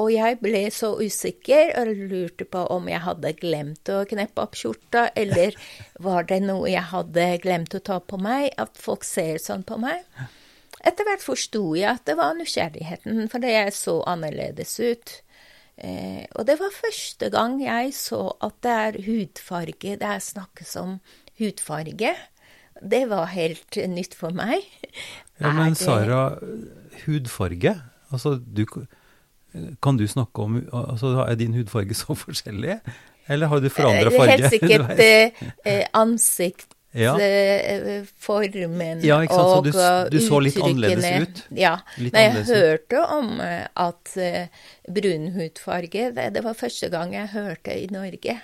[0.01, 4.57] Og jeg ble så usikker og lurte på om jeg hadde glemt å kneppe opp
[4.57, 5.55] skjorta, eller
[6.01, 9.77] var det noe jeg hadde glemt å ta på meg, at folk ser sånn på
[9.83, 10.01] meg.
[10.83, 15.15] Etter hvert forsto jeg at det var nysgjerrigheten, fordi jeg så annerledes ut.
[15.79, 20.75] Eh, og det var første gang jeg så at det er hudfarge, det er snakkes
[20.83, 20.99] om
[21.39, 22.15] hudfarge.
[22.83, 24.63] Det var helt nytt for meg.
[25.43, 26.37] Ja, men Sara,
[27.03, 27.73] hudfarge
[28.13, 28.67] Altså, du,
[29.83, 32.77] kan du snakke om altså, Er din hudfarge så forskjellig?
[33.27, 34.31] Eller har du forandra farge?
[34.31, 35.03] Helt sikkert
[35.67, 37.13] eh, ansikt ja.
[38.21, 39.69] formen ja, ikke sant?
[39.73, 41.43] Så du, du så litt annerledes ut?
[41.57, 41.75] Ja.
[41.97, 47.77] Litt Men jeg hørte om at uh, brun hudfarge det, var første gang jeg hørte
[47.79, 48.41] i Norge.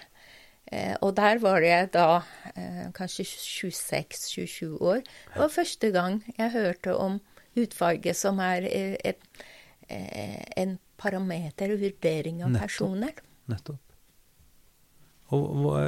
[1.00, 2.20] Og der var jeg da
[2.92, 4.98] kanskje 26-27 år.
[5.00, 7.16] Det var første gang jeg hørte om
[7.56, 9.22] hudfarge som er et,
[9.88, 12.66] en parameter og vurdering av Nettopp.
[12.66, 13.22] personer.
[13.48, 13.80] Nettopp.
[15.37, 15.80] Og hva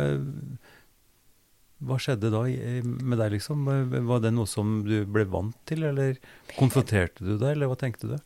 [1.80, 2.42] hva skjedde da
[2.84, 3.68] med deg, liksom?
[4.08, 6.18] Var det noe som du ble vant til, eller
[6.56, 8.18] konfronterte du deg, eller hva tenkte du?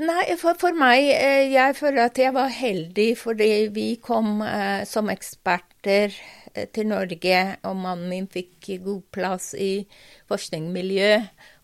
[0.00, 4.86] Nei, for, for, meg eh, Jeg føler at jeg var heldig fordi vi kom eh,
[4.88, 6.14] som eksperter
[6.54, 9.84] eh, til Norge, og mannen min fikk god plass i
[10.32, 11.10] forskningsmiljø.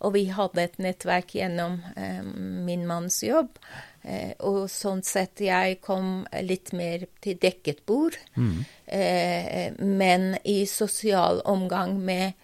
[0.05, 2.21] Og vi hadde et nettverk gjennom eh,
[2.69, 3.57] min manns jobb.
[4.03, 8.17] Eh, og sånn sett jeg kom litt mer til dekket bord.
[8.35, 8.65] Mm.
[8.87, 12.35] Eh, men i sosial omgang med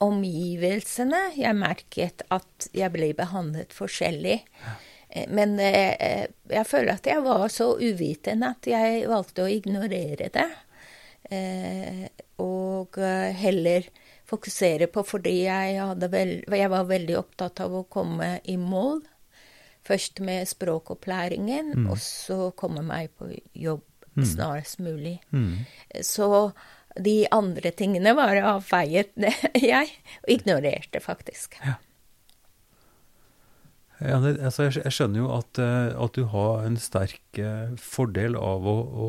[0.00, 4.38] omgivelsene jeg merket at jeg ble behandlet forskjellig.
[5.10, 10.30] Eh, men eh, jeg føler at jeg var så uvitende at jeg valgte å ignorere
[10.30, 10.50] det.
[11.30, 12.06] Eh,
[12.42, 13.90] og eh, heller
[14.30, 19.02] fokusere på fordi jeg, vel, jeg var veldig opptatt av å komme i mål
[19.90, 21.90] Først med språkopplæringen, mm.
[21.90, 23.82] og så komme meg på jobb
[24.14, 24.26] mm.
[24.32, 25.18] snarest mulig.
[25.34, 25.66] Mm.
[26.06, 26.50] Så
[26.98, 29.14] de andre tingene var avfeiet
[29.72, 31.58] jeg, og ignorerte faktisk.
[31.64, 31.78] Ja.
[34.00, 37.72] Ja, det, altså jeg, jeg, skjønner jo at, eh, at, du har en sterk eh,
[37.76, 39.08] fordel av å, å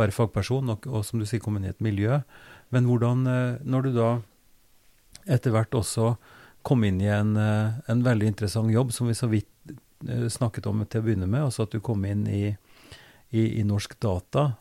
[0.00, 2.22] være fagperson, og, og, som du sier, komme inn i et miljø.
[2.72, 4.08] Men hvordan, eh, når du da
[5.28, 6.14] etter hvert også
[6.64, 9.48] kom inn i en, en veldig interessant jobb, som vi så vidt
[10.32, 12.44] snakket om til å begynne med, altså at du kom inn i,
[13.30, 14.52] i, i Norsk Data.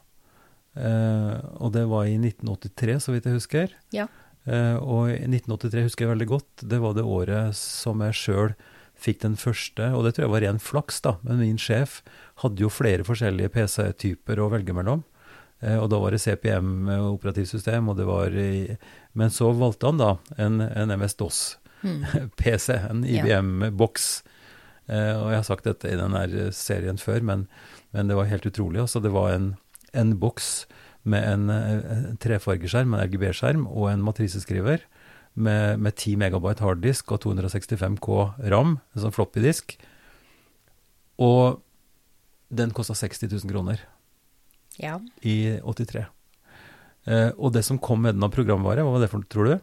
[0.73, 3.73] Eh, og det var i 1983, så vidt jeg husker.
[3.93, 4.07] Ja.
[4.45, 6.65] Eh, og 1983 husker jeg veldig godt.
[6.69, 8.55] Det var det året som jeg sjøl
[9.03, 11.17] fikk den første, og det tror jeg var ren flaks, da.
[11.25, 12.01] Men min sjef
[12.43, 15.03] hadde jo flere forskjellige PC-typer å velge mellom.
[15.61, 18.29] Eh, og da var det CPM operativsystem, og det var
[19.13, 22.85] Men så valgte han da en, en MS-DOS-PC, mm.
[22.89, 24.23] en IBM-boks.
[24.91, 26.23] Eh, og jeg har sagt dette i denne
[26.55, 27.45] serien før, men,
[27.95, 28.81] men det var helt utrolig.
[28.83, 29.53] Altså, det var en,
[29.95, 30.65] en boks
[31.03, 34.85] med en, en trefargeskjerm, en RGB-skjerm og en matriseskriver
[35.33, 38.19] med, med 10 megabyte harddisk og 265 K
[38.53, 39.75] ram, en sånn floppy disk.
[41.21, 41.61] Og
[42.53, 43.81] den kosta 60 000 kroner
[44.81, 44.99] ja.
[45.25, 46.05] i 83.
[47.03, 49.49] Eh, og det som kom med den av programvare, hva var det for noe, tror
[49.49, 49.55] du?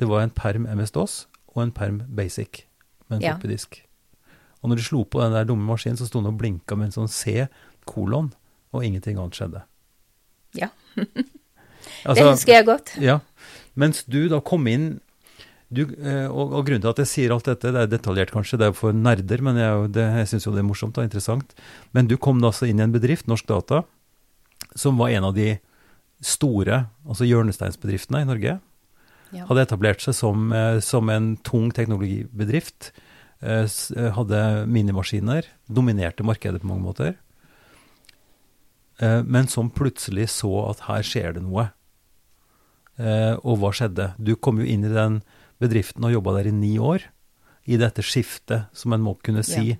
[0.00, 2.64] Det var en perm MS-DOS og en perm Basic
[3.08, 3.34] med en ja.
[3.34, 3.80] floppy disk.
[4.66, 6.88] Og når du slo på den der dumme maskinen, så sto den og blinka med
[6.88, 7.44] en sånn C,
[7.86, 8.32] kolon,
[8.74, 9.60] og ingenting annet skjedde.
[10.58, 10.72] Ja.
[12.02, 12.90] altså, det husker jeg godt.
[12.98, 13.20] Ja.
[13.78, 14.96] Mens du da kom inn
[15.70, 18.58] du, eh, og, og, grunnen til at jeg sier alt dette, det er detaljert kanskje,
[18.58, 21.54] det er for nerder, men jeg, det, jeg syns jo det er morsomt og interessant.
[21.94, 23.84] Men du kom da altså inn i en bedrift, Norsk Data,
[24.78, 25.52] som var en av de
[26.26, 28.58] store, altså hjørnesteinsbedriftene i Norge.
[29.34, 29.46] Ja.
[29.46, 32.92] Hadde etablert seg som, eh, som en tung teknologibedrift
[33.40, 34.40] hadde
[34.72, 37.14] minimaskiner, dominerte markedet på mange måter.
[38.98, 41.68] Eh, men som plutselig så at her skjer det noe.
[42.96, 44.14] Og hva skjedde?
[44.16, 45.18] Du kom jo inn i den
[45.60, 47.02] bedriften og jobba der i ni år.
[47.68, 49.74] I dette skiftet, som en må kunne si.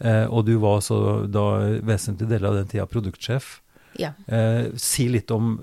[0.00, 0.22] Ja.
[0.32, 1.44] Og du var så da
[1.84, 3.58] vesentlig del av den tida produktsjef.
[4.00, 4.14] Ja.
[4.80, 5.58] Si litt om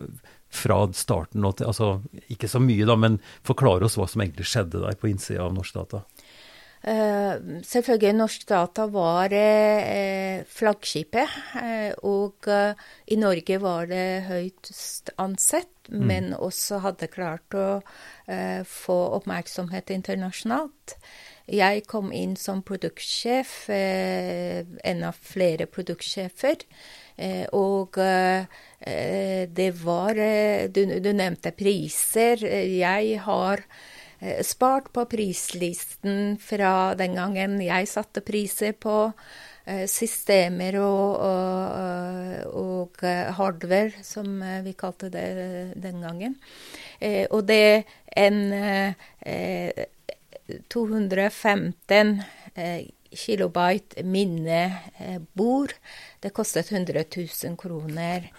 [0.53, 1.89] fra starten og til Altså
[2.31, 5.55] ikke så mye, da, men forklare oss hva som egentlig skjedde der på innsida av
[5.55, 6.03] Norsk Data.
[6.83, 12.49] Uh, selvfølgelig Norsk Data var uh, flaggskipet, uh, og
[13.07, 14.71] i Norge var det høyt
[15.15, 16.01] ansett, mm.
[16.09, 17.67] men også hadde klart å
[18.67, 20.93] få oppmerksomhet internasjonalt.
[21.51, 26.63] Jeg kom inn som produktsjef, en av flere produktsjefer.
[27.51, 27.99] og
[29.59, 30.21] det var
[30.71, 32.47] du, du nevnte priser.
[32.47, 33.92] Jeg har Eh,
[34.45, 39.11] spart på prislisten fra den gangen jeg satte priser på
[39.65, 43.03] eh, systemer og, og, og,
[43.39, 45.27] hardware, som vi kalte det
[45.83, 46.37] den gangen.
[46.99, 47.83] Eh, og det
[48.15, 48.53] en
[50.69, 52.21] 215
[53.13, 55.73] kilobyte minnebord,
[56.19, 58.29] det kostet 100 000 kroner.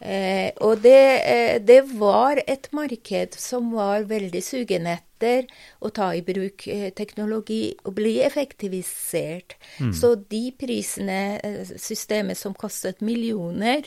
[0.00, 5.46] Eh, og det, eh, det, var et marked som var veldig sugende etter
[5.82, 9.56] å ta i bruk eh, teknologi og bli effektivisert.
[9.80, 9.92] Mm.
[9.92, 13.82] Så de prisene, eh, systemet som kostet millioner,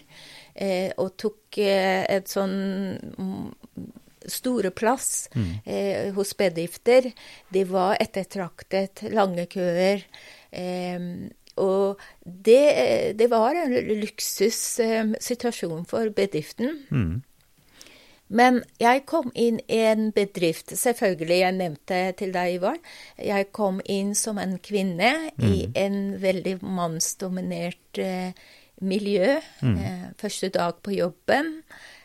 [0.53, 3.51] eh, og tok eh, et sånn mm,
[4.27, 6.13] store plass mm.
[6.13, 7.11] hos bedrifter,
[7.49, 10.03] det var ettertraktet, lange køer.
[10.51, 10.99] Eh,
[11.61, 16.77] og det, det var en luksussituasjon eh, for bedriften.
[16.91, 17.21] Mm.
[18.31, 22.79] Men jeg kom inn i en bedrift Selvfølgelig, jeg nevnte til deg, Ivar.
[23.19, 25.47] Jeg kom inn som en kvinne mm.
[25.47, 28.31] i en veldig mannsdominert eh,
[28.81, 29.35] miljø.
[29.61, 29.75] Mm.
[29.77, 31.57] Eh, første dag på jobben.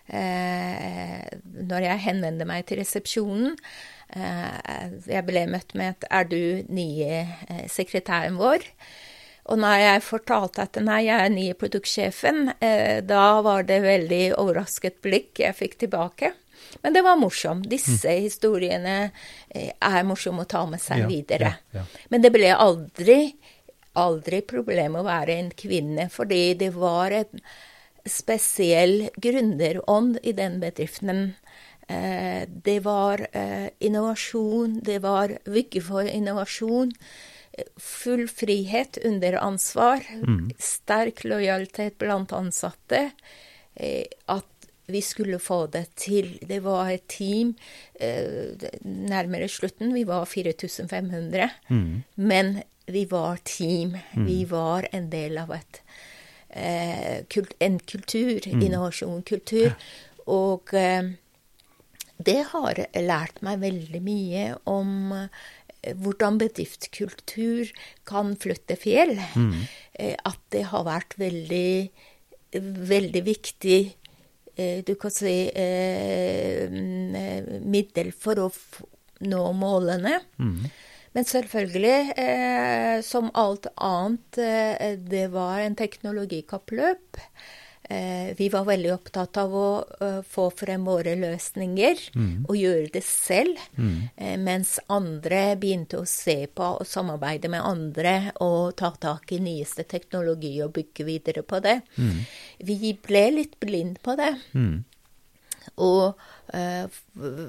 [0.07, 1.27] Eh,
[1.67, 3.57] når jeg henvendte meg til resepsjonen,
[4.15, 8.67] eh, jeg ble møtt med et 'Er du nye eh, sekretæren vår?'
[9.47, 14.25] Og når jeg fortalte at nei, jeg er nye produktsjefen, eh, da var det veldig
[14.41, 16.33] overrasket blikk jeg fikk tilbake.
[16.83, 17.69] Men det var morsomt.
[17.71, 18.25] Disse mm.
[18.25, 18.97] historiene
[19.49, 21.53] eh, er morsomme å ta med seg ja, videre.
[21.71, 22.03] Ja, ja.
[22.11, 23.21] Men det ble aldri,
[23.95, 27.47] aldri problem å være en kvinne, fordi det var en
[28.07, 31.23] spesiell gründerånd i den bedriften.
[31.87, 36.91] Eh, det var eh, innovasjon, det var vugge for innovasjon
[37.77, 40.51] full frihet under ansvar, mm.
[40.59, 43.11] sterk lojalitet blant ansatte.
[43.75, 46.37] Eh, at vi skulle få det til.
[46.47, 47.55] Det var et team
[48.01, 49.95] eh, nærmere slutten.
[49.95, 51.51] Vi var 4500.
[51.69, 52.03] Mm.
[52.15, 53.97] Men vi var team.
[54.13, 54.27] Mm.
[54.27, 55.83] Vi var en del av et,
[56.49, 58.41] eh, en kultur.
[58.47, 58.63] Mm.
[58.63, 59.75] Innovasjonskultur.
[60.27, 60.73] Og
[62.17, 65.13] det har lært meg veldig mye om
[65.95, 67.71] hvordan bedriftskultur
[68.09, 69.15] kan flytte fjell.
[69.37, 69.63] Mm.
[69.95, 71.91] Eh, at det har vært veldig,
[72.93, 73.79] veldig viktig
[74.57, 76.67] eh, du kan si eh,
[77.63, 78.51] middel for å
[79.27, 80.21] nå målene.
[80.41, 80.67] Mm.
[81.17, 87.17] Men selvfølgelig, eh, som alt annet, eh, det var en teknologikappløp.
[87.89, 89.69] Eh, vi var veldig opptatt av å
[90.01, 92.33] uh, få frem våre løsninger mm.
[92.49, 94.01] og gjøre det selv, mm.
[94.17, 99.39] eh, mens andre begynte å se på og samarbeide med andre og ta tak i
[99.45, 101.77] nyeste teknologi og bygge videre på det.
[101.95, 102.19] Mm.
[102.73, 104.33] Vi ble litt blind på det.
[104.59, 104.83] Mm.
[105.87, 106.19] Og
[106.57, 106.99] uh,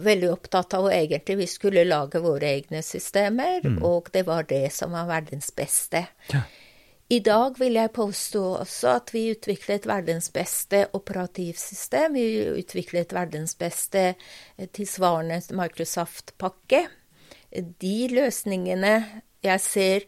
[0.06, 3.82] veldig opptatt av å egentlig vi skulle lage våre egne systemer, mm.
[3.82, 6.06] og det var det som var verdens beste.
[6.30, 6.46] Ja.
[7.08, 12.18] I dag vil jeg påstå også at vi utviklet verdens beste operativsystem.
[12.20, 12.26] Vi
[12.60, 16.84] utviklet verdens beste eh, tilsvarende Microsoft-pakke.
[17.80, 18.94] De løsningene
[19.46, 20.08] jeg ser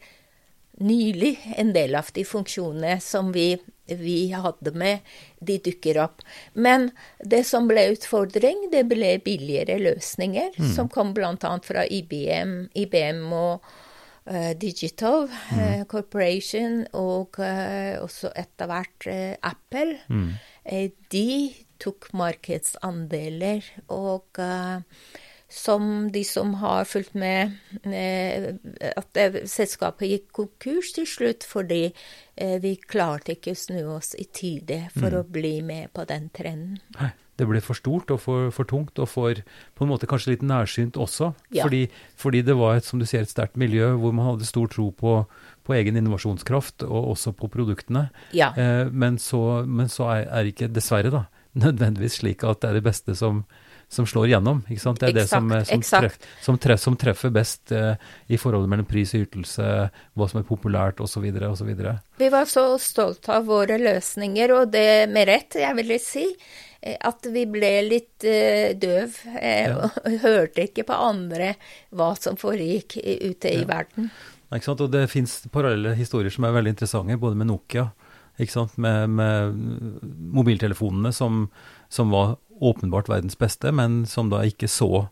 [0.80, 3.54] nylig, en del av de funksjonene som vi,
[3.88, 5.00] vi hadde med,
[5.40, 6.20] de dukker opp.
[6.52, 6.90] Men
[7.24, 10.72] det som ble utfordring, det ble billigere løsninger, mm.
[10.76, 11.54] som kom bl.a.
[11.64, 13.64] fra IBM, IBM og
[14.60, 15.86] Digital mm.
[15.90, 19.08] Corporation og uh, også etter hvert
[19.42, 19.98] Apple.
[20.08, 20.30] Mm.
[21.10, 21.32] de
[21.80, 23.66] tok markedsandeler.
[23.90, 24.38] Og
[25.50, 27.56] som de som har fulgt med
[27.90, 29.18] at
[29.50, 31.88] selskapet gikk konkurs til slutt fordi
[32.62, 35.18] vi klarte ikke å snu oss i tide for mm.
[35.18, 36.78] å bli med på den trenden.
[37.00, 40.34] Nei det ble for stort og for, for, tungt og for på en måte kanskje
[40.34, 41.32] litt nærsynt også.
[41.56, 41.64] Ja.
[41.64, 41.86] Fordi,
[42.20, 44.90] fordi, det var et, som du sier, et sterkt miljø hvor man hadde stor tro
[44.92, 45.16] på,
[45.64, 48.08] på egen innovasjonskraft og også på produktene.
[48.36, 48.52] Ja.
[48.52, 51.26] Eh, men, så, men så er, er ikke, dessverre, da,
[51.64, 53.42] nødvendigvis slik at det er det beste som,
[53.90, 54.62] som slår gjennom.
[54.68, 57.94] Det er exakt, det som, som, treff, som, treff, som, treffer best eh,
[58.28, 59.68] i forholdet mellom pris og ytelse,
[60.14, 61.24] hva som er populært osv.
[61.48, 61.70] osv.
[62.20, 66.26] Vi var så stolte av våre løsninger, og det med rett, jeg vil si.
[66.82, 69.88] Eh, at vi ble litt uh, døv eh, ja.
[70.04, 71.54] og hørte ikke på andre
[71.92, 73.68] hva som foregikk ute i ja.
[73.68, 74.10] verden.
[74.50, 74.82] Ikke sant?
[74.82, 77.90] Og det fins parallelle historier som er veldig interessante, både med Nokia,
[78.40, 78.78] ikke sant?
[78.80, 80.00] Med, med
[80.34, 81.44] mobiltelefonene som,
[81.92, 85.06] som, var åpenbart verdens beste, men som da ikke så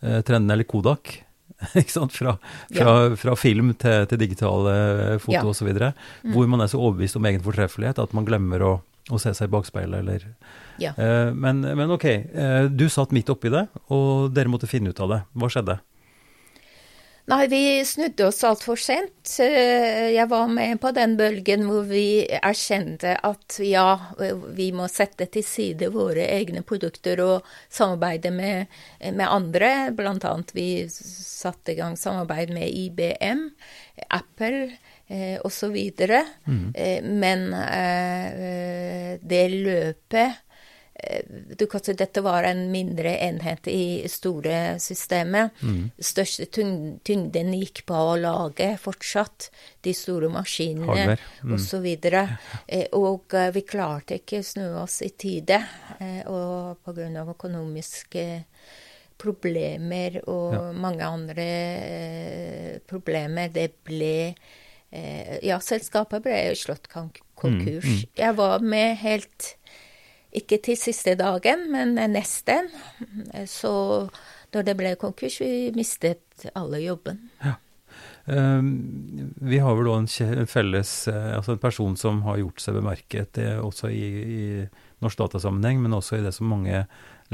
[0.00, 1.18] eh, trenden, eller Kodak.
[1.74, 2.14] ikke sant?
[2.14, 2.38] Fra,
[2.70, 3.16] fra, ja.
[3.18, 5.44] fra film til, til digitale foto ja.
[5.50, 5.68] osv.
[5.68, 6.32] Mm.
[6.32, 8.72] Hvor man er så overbevist om egen fortreffelighet at man glemmer å,
[9.08, 10.26] å se seg i bakspeilet eller
[10.78, 10.94] ja.
[10.94, 15.00] Eh, men, men, ok, eh, du satt midt oppi det, og dere måtte finne ut
[15.02, 15.22] av det.
[15.34, 15.78] Hva skjedde?
[17.28, 19.34] Nei, vi snudde oss altfor sent.
[19.44, 24.14] Eh, jeg var med på den bølgen hvor vi erkjente at ja,
[24.56, 29.72] vi må sette til side våre egne produkter og samarbeide med, med andre.
[29.98, 33.50] Blant annet vi satte i gang samarbeid med IBM,
[34.08, 34.78] Apple
[35.08, 35.76] eh, osv.
[36.44, 36.72] Mm.
[36.74, 40.44] Eh, men eh, det løpet
[41.54, 45.54] du kan si Dette var en mindre enhet i store systemet.
[45.62, 45.92] Mm.
[45.94, 49.46] Største tyngden gikk på å lage fortsatt
[49.86, 51.54] de store maskinene mm.
[51.54, 51.86] osv.
[51.86, 55.60] Og, så og vi klarte ikke å snu oss i tide.
[56.26, 57.22] Og pga.
[57.30, 58.26] økonomiske
[59.18, 60.62] problemer og ja.
[60.78, 63.50] mange andre eh, problemer.
[63.54, 64.56] Det ble eh,
[64.88, 67.84] Ja, selskapet ble jo slått konkurs.
[67.84, 68.04] Mm, mm.
[68.16, 69.50] Jeg var med helt
[70.32, 72.70] Ikke til siste dagen, men nesten.
[73.48, 73.70] Så
[74.52, 77.26] da det ble konkurs, vi mistet alle jobben.
[77.44, 77.56] Ja.
[78.28, 83.32] Um, vi har vel òg en felles altså en person som har gjort seg bemerket,
[83.40, 84.42] det, også i, i
[85.04, 86.84] norsk datasammenheng, men også i det som mange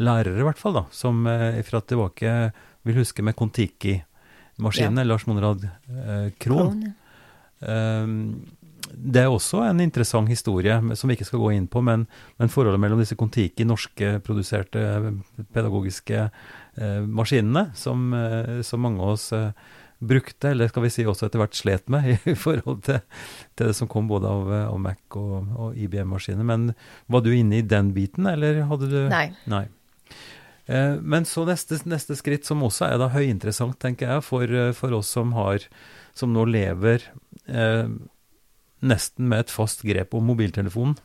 [0.00, 2.34] lærere, i hvert fall, da, som eh, fra tilbake
[2.84, 5.08] vil huske med Kon-Tiki-maskinene, ja.
[5.08, 6.92] Lars Monrad eh, Krohn.
[7.64, 8.60] Eh,
[8.94, 12.06] det er også en interessant historie som vi ikke skal gå inn på, men,
[12.40, 14.82] men forholdet mellom disse Kon-Tiki, norskproduserte
[15.54, 19.50] pedagogiske eh, maskinene, som, eh, som, mange av oss eh,
[20.04, 23.00] brukte, eller skal vi si også etter hvert slet med, i forhold til,
[23.56, 26.46] til det som kom både av, av Mac og, og IBM-maskiner.
[26.46, 26.72] Men
[27.10, 29.28] var du inne i den biten, eller hadde du Nei.
[29.50, 29.66] Nei.
[30.66, 34.72] Eh, men så neste, neste, skritt, som også er da høyinteressant, tenker jeg, for, eh,
[34.76, 35.66] for oss som har
[36.14, 37.02] som nå lever
[37.46, 37.88] eh,
[38.84, 40.96] nesten med et fast grep om mobiltelefonen.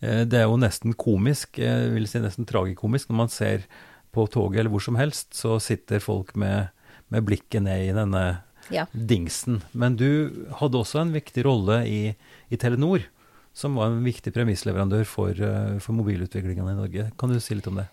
[0.00, 3.68] Eh, det er jo nesten komisk, jeg vil si nesten tragikomisk, når man ser
[4.14, 6.70] på toget eller hvor som helst, så sitter folk med,
[7.10, 8.24] med blikket ned i denne
[8.72, 8.86] ja.
[8.92, 9.62] dingsen.
[9.72, 12.14] Men du hadde også en viktig rolle i,
[12.48, 13.08] i Telenor,
[13.54, 17.10] som var en viktig premissleverandør for, eh, for mobilutviklingen i Norge.
[17.18, 17.88] Kan du si litt om det?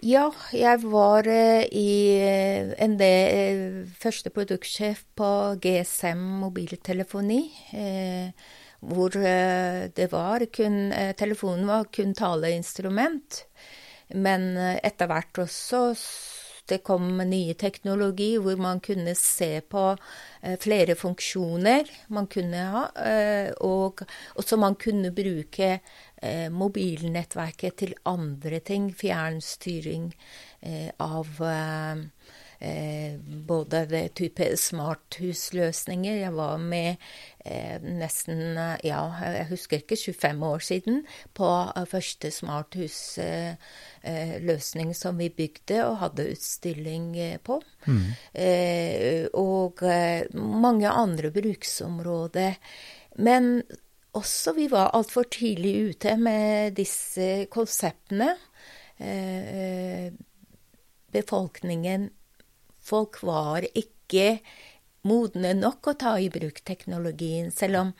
[0.00, 5.28] Ja, jeg var uh, i uh, en del uh, første produktsjef på
[5.60, 7.42] GSM mobiltelefoni.
[8.80, 13.44] hvor det var kun Telefonen var kun taleinstrument.
[14.14, 15.82] Men etter hvert også
[16.68, 19.84] det kom nye teknologi hvor man kunne se på
[20.60, 22.84] flere funksjoner man kunne ha,
[23.66, 24.02] og
[24.40, 25.70] også man kunne bruke
[26.22, 28.90] eh, mobilnettverket til andre ting.
[28.96, 30.10] Fjernstyring
[30.60, 31.42] eh, av
[32.60, 36.16] eh, eh både type smarthusløsninger.
[36.20, 36.96] Jeg var med
[37.44, 45.28] eh, nesten ja, jeg husker ikke 25 år siden på eh, første smarthusløsning som vi
[45.28, 47.62] bygde og hadde utstilling på.
[47.86, 48.00] Mm.
[49.34, 49.74] og
[50.34, 52.54] mange andre bruksområder.
[53.16, 53.62] Men
[54.12, 58.34] også vi var altfor tidlig ute med disse konseptene.
[59.00, 60.12] Eh,
[61.12, 62.10] befolkningen
[62.90, 64.40] Folk var ikke
[65.08, 67.94] modne nok å ta i bruk teknologien, selv om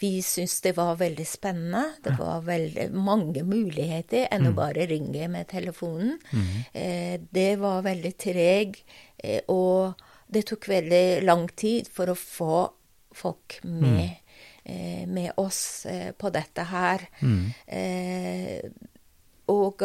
[0.00, 1.82] vi syntes det var veldig spennende.
[2.00, 4.56] Det var veldig mange muligheter enn å mm.
[4.56, 6.14] bare ringe med telefonen.
[6.32, 6.54] Mm.
[6.72, 8.78] Eh, det var veldig treg,
[9.20, 10.00] eh, og
[10.30, 12.62] det tok veldig lang tid for å få
[13.20, 14.08] folk med.
[14.08, 14.16] Mm.
[14.64, 17.04] Eh, med oss eh, på dette her.
[17.20, 17.44] Mm.
[17.66, 18.70] Eh,
[19.50, 19.82] og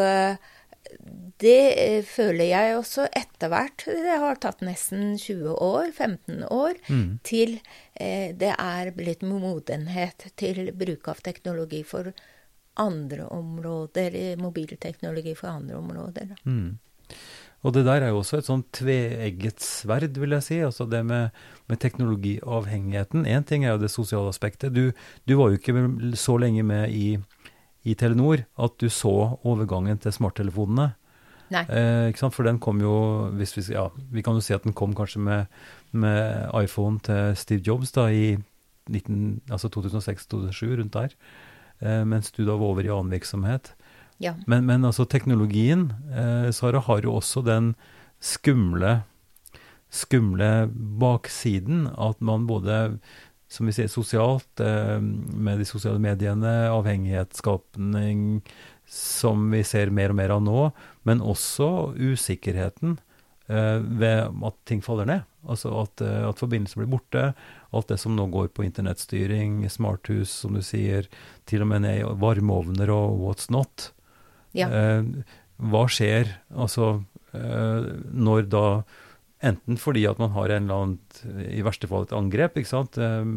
[1.41, 3.85] det føler jeg også etter hvert.
[3.87, 7.09] Det har tatt nesten 20 år, 15 år, mm.
[7.27, 7.57] til
[7.95, 12.11] det er blitt modenhet til bruk av teknologi for
[12.81, 14.35] andre områder.
[14.41, 16.35] Mobilteknologi for andre områder.
[16.43, 16.77] Mm.
[17.65, 20.57] Og det der er jo også et sånn tveegget sverd, vil jeg si.
[20.61, 21.33] Altså det med,
[21.71, 23.25] med teknologiavhengigheten.
[23.25, 24.75] Én ting er jo det sosiale aspektet.
[24.75, 24.91] Du,
[25.25, 27.15] du, var jo ikke så lenge med i,
[27.85, 30.91] i Telenor at du så overgangen til smarttelefonene.
[31.53, 32.35] Eh, ikke sant?
[32.35, 32.95] For den kom jo
[33.37, 35.57] hvis vi, ja, vi kan jo si at den kom kanskje med,
[35.93, 38.35] med iPhone til Steve Jobs da i
[38.89, 41.15] 19, altså 2006-2007, rundt der.
[41.81, 43.73] Eh, mens du da var over i annen virksomhet.
[44.21, 44.35] Ja.
[44.47, 47.73] Men, men, altså teknologien, eh, Sara, har jo også den
[48.23, 49.01] skumle,
[49.91, 52.97] skumle baksiden at man både
[53.55, 58.43] som vi sier, sosialt, eh, med de sosiale mediene, avhengighetsskapning
[58.85, 60.61] som vi ser mer og mer av nå,
[61.07, 62.97] men også usikkerheten
[63.49, 65.25] eh, ved at ting faller ned.
[65.49, 67.25] Altså at, eh, at forbindelsen blir borte.
[67.75, 71.09] Alt det som nå går på internettstyring, smarthus, som du sier,
[71.49, 73.89] til og med ned i varmeovner og what's not.
[74.55, 74.69] Ja.
[74.69, 75.25] Eh,
[75.55, 76.99] hva skjer altså
[77.35, 78.67] når da
[79.45, 82.97] Enten fordi at man har en eller annen, i verste fall et angrep, ikke sant.
[82.97, 83.31] Eh,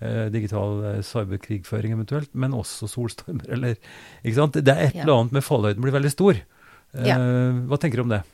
[0.00, 3.76] eh digital eh, cyberkrigføring eventuelt, men også solstormer, eller
[4.24, 4.58] ikke sant.
[4.58, 5.04] Det er et ja.
[5.04, 6.44] eller annet med fallhøyden blir veldig stor.
[6.90, 7.14] Ja.
[7.70, 8.24] Hva tenker du om det?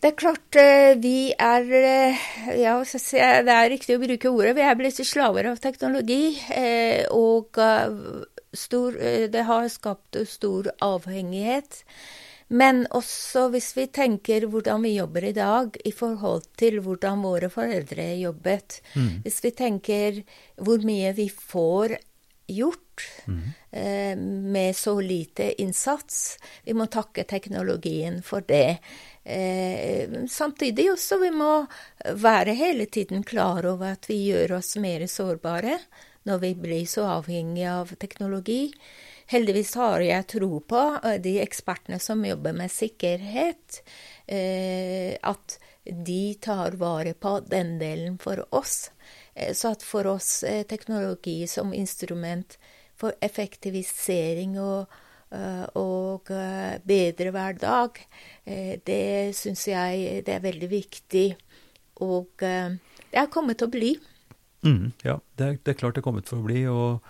[0.00, 0.56] Det er klart
[1.02, 1.66] vi er
[2.56, 4.54] Ja, det er riktig å bruke ordet.
[4.56, 6.32] Vi er blitt slaver av teknologi.
[7.12, 7.60] Og
[8.56, 11.84] stor, eh, det har skapt stor avhengighet.
[12.48, 17.50] Men også hvis vi tenker hvordan vi jobber i dag i forhold til hvordan våre
[17.50, 18.80] foreldre jobbet.
[18.94, 19.22] Mm.
[19.24, 20.20] Hvis vi tenker
[20.62, 21.96] hvor mye vi får
[22.46, 23.42] gjort mm.
[23.70, 24.18] eh,
[24.52, 26.38] med så lite innsats.
[26.64, 28.78] Vi må takke teknologien for det.
[29.24, 31.66] Eh, samtidig også vi må
[32.14, 35.80] være hele tiden klar over at vi gjør oss mer sårbare
[36.26, 38.70] når vi blir så avhengige av teknologi.
[39.26, 43.80] Heldigvis har jeg tro på eh, de ekspertene som jobber med sikkerhet,
[44.26, 48.92] eh, at de tar vare på den delen for oss.
[49.34, 52.58] Eh, så at for oss teknologi som instrument
[52.96, 54.86] for effektivisering og,
[55.76, 56.30] og
[56.88, 57.98] bedre hverdag,
[58.88, 61.26] det syns jeg det er veldig viktig.
[62.06, 63.90] Og det er kommet til å bli.
[64.64, 66.62] Mm, ja, det er, det er, klart det er kommet for å bli.
[66.72, 67.04] og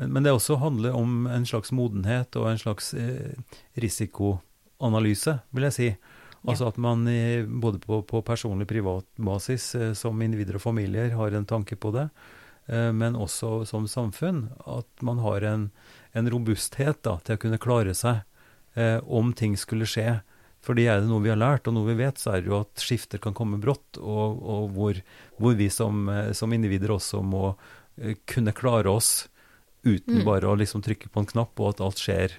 [0.00, 3.36] men, men det også handler om en slags modenhet og en slags eh,
[3.76, 5.90] risikoanalyse, vil jeg si.
[6.48, 6.72] Altså ja.
[6.72, 11.36] at man i, både på, på, personlig privat basis eh, som individer og familier har
[11.36, 12.08] en tanke på det,
[12.72, 14.46] eh, men også som samfunn.
[14.64, 15.68] At man har en,
[16.16, 18.22] en robusthet da, til å kunne klare seg
[18.80, 20.22] eh, om ting skulle skje.
[20.64, 22.58] Fordi er det noe vi har lært, og noe vi vet, så er det jo
[22.60, 24.98] at skifter kan komme brått, og, og hvor,
[25.40, 29.28] hvor, vi som, eh, som, individer også må uh, kunne klare oss
[29.86, 30.24] uten mm.
[30.26, 32.34] bare å liksom trykke på en knapp, og at alt skjer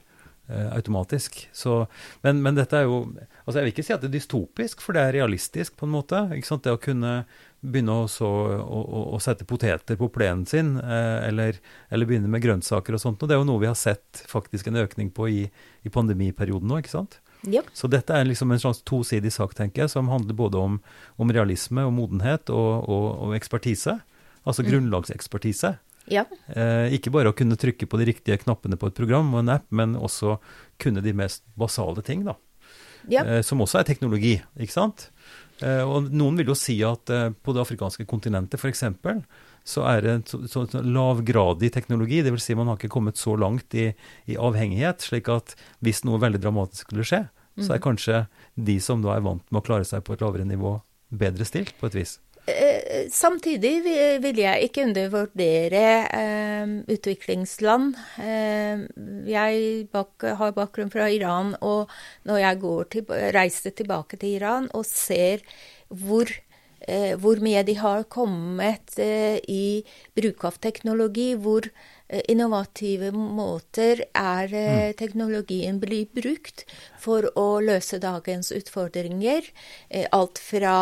[0.52, 1.40] uh, automatisk.
[1.56, 1.86] Så,
[2.26, 3.04] men, men, dette er jo
[3.46, 5.96] altså Jeg vil ikke si at det er dystopisk, for det er realistisk på en
[5.96, 6.22] måte.
[6.36, 6.66] ikke sant?
[6.66, 7.22] Det å kunne
[7.62, 8.80] begynne å, å,
[9.14, 11.60] å, sette poteter på plenen sin, eh, eller,
[11.94, 13.22] eller, begynne med grønnsaker og sånt.
[13.22, 15.44] Og det er jo noe vi har sett faktisk en økning på i,
[15.86, 17.20] i pandemiperioden nå, ikke sant?
[17.46, 17.70] Yep.
[17.74, 20.80] Så dette er liksom en slags tosidig sak, tenker jeg, som handler både om,
[21.22, 24.00] om realisme og modenhet og, og, og ekspertise.
[24.42, 24.70] Altså mm.
[24.72, 25.76] grunnlagsekspertise.
[26.12, 26.26] Ja.
[26.52, 29.54] Eh, ikke bare å kunne trykke på de riktige knappene på et program og en
[29.56, 30.38] app, men også
[30.82, 32.36] kunne de mest basale ting, da.
[33.10, 33.24] Ja.
[33.26, 35.08] Eh, som også er teknologi, ikke sant.
[35.62, 38.84] Eh, og noen vil jo si at eh, på det afrikanske kontinentet f.eks.
[39.68, 42.22] så er det så, så, så lavgradig teknologi.
[42.26, 42.50] Dvs.
[42.50, 43.92] Si man har ikke kommet så langt i,
[44.26, 45.56] i, avhengighet, slik at
[45.86, 47.64] hvis noe veldig dramatisk skulle skje, mm.
[47.66, 47.86] så er mm.
[47.86, 48.24] kanskje
[48.72, 50.80] de som da er vant med å klare seg på et lavere nivå,
[51.12, 52.18] bedre stilt, på et vis.
[52.52, 53.74] Eh, samtidig
[54.24, 55.86] vil jeg ikke undervurdere
[56.18, 57.96] eh, utviklingsland.
[58.22, 58.86] Eh,
[59.30, 59.88] jeg
[60.42, 61.92] har bakgrunn fra Iran, og
[62.28, 65.46] når jeg til, reiser tilbake til Iran og ser
[65.88, 66.30] hvor,
[66.88, 69.84] eh, hvor mye de har kommet i
[70.16, 71.70] bruk av teknologi, hvor
[72.28, 74.98] innovative måter er mm.
[75.00, 76.66] teknologien blir brukt
[77.00, 79.48] for å løse dagens utfordringer.
[80.12, 80.76] alt fra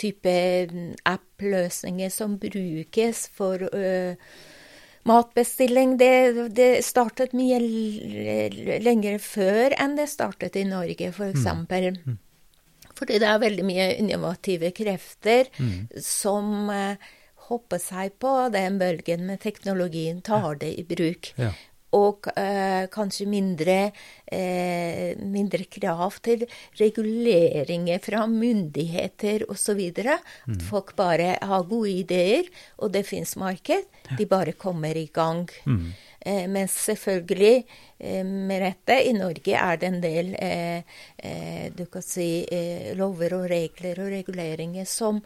[0.00, 0.34] type
[0.72, 4.14] mm, app-løsninger som brukes for uh,
[5.08, 5.96] matbestilling.
[6.00, 6.12] Det,
[6.56, 7.60] det, startet mye
[8.84, 11.46] lenger før enn det startet i Norge, f.eks.
[11.46, 12.00] Mm.
[12.06, 12.18] Mm.
[12.96, 16.02] Fordi det er veldig mye innovative krefter mm.
[16.02, 17.14] som uh,
[17.48, 21.32] hopper seg på den bølgen med teknologien, tar det i bruk.
[21.40, 21.54] Ja
[21.96, 23.76] og eh, kanskje mindre,
[24.26, 26.44] eh, mindre, krav til
[26.80, 29.80] reguleringer fra myndigheter osv.
[29.80, 30.56] Mm.
[30.56, 33.88] At folk bare har gode ideer, og det fins marked.
[34.18, 35.48] De bare kommer i gang.
[35.64, 35.88] Mm.
[36.26, 37.64] Eh, men selvfølgelig,
[37.98, 40.82] eh, med rette, i Norge er det en del eh,
[41.18, 42.46] eh, du kan si,
[42.98, 45.20] lover og regler og reguleringer som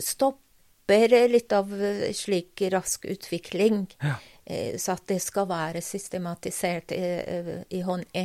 [0.00, 1.72] stopper litt av
[2.16, 3.84] slik rask utvikling.
[4.00, 4.16] Ja.
[4.50, 7.82] Eh, så at det skal være systematisert eh, i,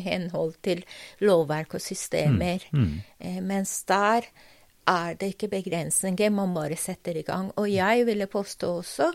[0.07, 0.83] henhold til
[1.25, 2.65] lovverk og systemer.
[2.73, 2.91] Mm.
[3.19, 3.39] Mm.
[3.45, 4.27] Mens der
[4.85, 7.49] er det ikke begrensninger, man bare setter i gang.
[7.57, 9.07] Og jeg ville påstå også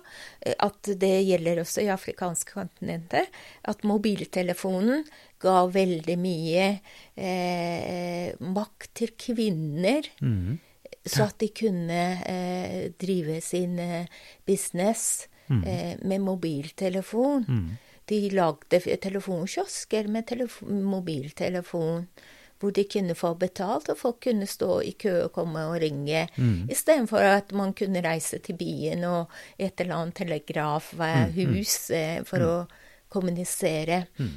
[0.43, 3.29] at det gjelder også i afrikanske kontinenter,
[3.71, 5.05] at mobiltelefonen
[5.41, 6.67] ga veldig mye
[7.15, 10.11] eh, makt til kvinner.
[10.21, 10.59] Mm.
[11.07, 13.79] Så at de kunne eh, drive sin
[14.47, 15.63] business mm.
[15.67, 17.47] eh, med mobiltelefon.
[17.49, 17.71] Mm.
[18.11, 22.07] De lagde telefonkiosker med telefon, mobiltelefon.
[22.61, 26.27] Hvor de kunne få betalt, og folk kunne stå i kø og komme og ringe.
[26.37, 26.69] Mm.
[26.69, 31.97] Istedenfor at man kunne reise til byen og et eller annet telegrafhus mm.
[31.97, 32.51] eh, for mm.
[32.51, 34.03] å kommunisere.
[34.21, 34.35] Mm.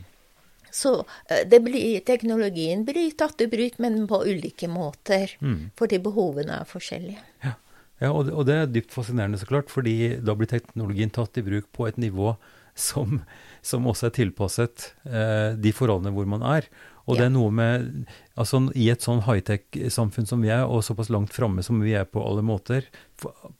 [0.74, 5.36] Så eh, blir, teknologien blir tatt i bruk, men på ulike måter.
[5.42, 5.74] Mm.
[5.78, 7.28] Fordi behovene er forskjellige.
[7.44, 7.58] Ja.
[8.04, 11.40] Ja, og det, og det, er dypt fascinerende, så klart, fordi da blir teknologien tatt
[11.40, 12.34] i bruk på et nivå
[12.76, 13.22] som,
[13.64, 16.68] som også er tilpasset eh, de forholdene hvor man er.
[17.04, 18.06] Og det er noe med
[18.40, 22.08] Altså i et sånn high-tech-samfunn som vi er, og såpass langt framme som vi er
[22.10, 22.88] på alle måter,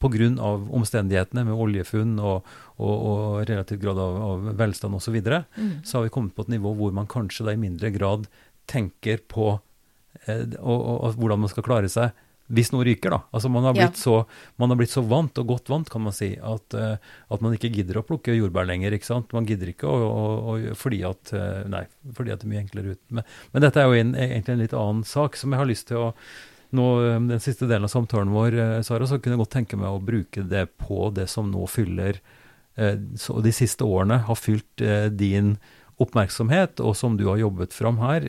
[0.02, 0.30] pga.
[0.74, 5.70] omstendighetene med oljefunn og, og, og relativt grad av, av velstand osv., så, videre, mm.
[5.86, 8.26] så har vi kommet på et nivå hvor man kanskje da i mindre grad
[8.66, 9.52] tenker på
[10.26, 12.10] eh, og, og, hvordan man skal klare seg
[12.52, 13.20] hvis noe ryker, da.
[13.32, 14.00] Altså man har, blitt, ja.
[14.02, 16.96] så, man har blitt så vant, og godt vant, kan man si, at, uh,
[17.32, 18.92] at, man ikke gidder å plukke jordbær lenger.
[18.92, 19.32] ikke sant?
[19.36, 21.86] Man gidder ikke å, å, å fordi at uh, Nei,
[22.16, 23.20] fordi at det er mye enklere uten.
[23.20, 25.88] Men, men dette er jo en, egentlig en litt annen sak som jeg har lyst
[25.88, 26.10] til å
[26.74, 29.94] nå, eh, Den siste delen av samtalen vår, Sara, så kunne jeg godt tenke meg
[29.94, 32.18] å bruke det på det som nå fyller
[32.74, 34.82] så De siste årene har fylt
[35.14, 35.52] din
[36.02, 38.26] oppmerksomhet, og som du har jobbet fram her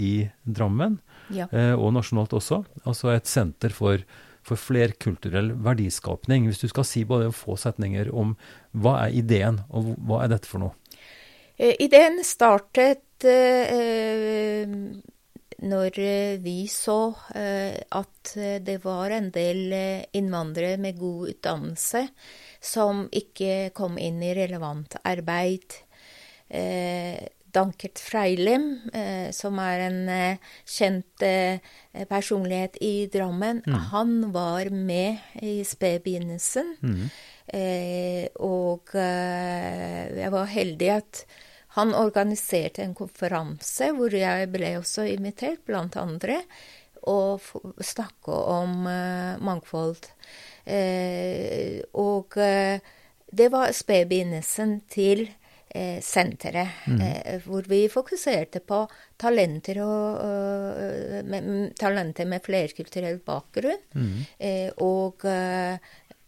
[0.00, 0.94] i Drammen
[1.30, 1.48] ja.
[1.52, 2.62] Eh, og nasjonalt også.
[2.84, 4.02] Altså et senter for,
[4.42, 6.48] for flerkulturell verdiskapning.
[6.48, 8.36] Hvis du skal si bare få setninger om
[8.72, 10.76] hva er ideen, og hva er dette for noe?
[11.56, 14.66] Eh, ideen startet eh,
[15.62, 15.98] når
[16.42, 18.32] vi så eh, at
[18.66, 22.06] det var en del eh, innvandrere med god utdannelse
[22.62, 25.78] som ikke kom inn i relevant arbeid.
[26.48, 27.18] Eh,
[27.52, 31.60] Dankert Freilem, eh, som er en eh, kjent eh,
[32.08, 33.74] personlighet i Drammen, mm.
[33.92, 36.76] han var med i spedbegynnelsen.
[36.80, 37.04] Mm.
[38.40, 41.18] Og jeg var heldig at
[41.76, 46.38] han organiserte en konferanse hvor jeg ble også invitert, blant andre,
[47.10, 47.44] og
[47.82, 48.86] snakke om
[49.44, 50.06] mangfold.
[51.92, 52.38] og
[53.42, 55.26] det var spedbegynnelsen til
[56.04, 57.00] senteret, mm.
[57.00, 58.82] eh, hvor vi fokuserte på
[59.20, 64.14] talenter, og, med, talenter med flerkulturell bakgrunn, mm.
[64.38, 65.24] eh, og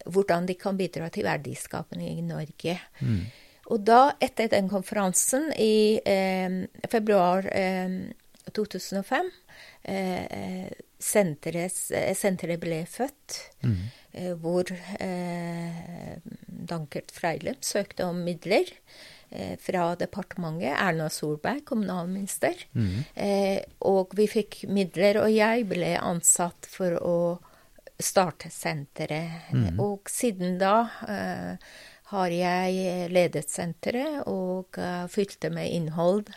[0.04, 2.78] hvordan de kan bidra til verdiskapende i Norge.
[3.00, 3.24] Mm.
[3.72, 7.48] Og da, etter den konferansen i eh, februar
[8.52, 9.30] 2005
[11.04, 11.76] senteret,
[12.16, 13.80] senteret ble født, mm.
[14.40, 16.14] hvor eh,
[16.48, 18.70] Dankert Freilem søkte om midler.
[19.34, 22.54] Eh, fra departementet, Erna Solberg, kommunalminister.
[22.72, 23.02] Mm.
[23.14, 27.16] Eh, og vi fikk midler, og jeg ble ansatt for å
[27.98, 29.50] starte senteret.
[29.50, 29.80] Mm.
[29.82, 30.76] Og siden da
[31.10, 31.74] eh,
[32.12, 34.78] har jeg ledet senteret og
[35.10, 36.30] fylt det med innhold.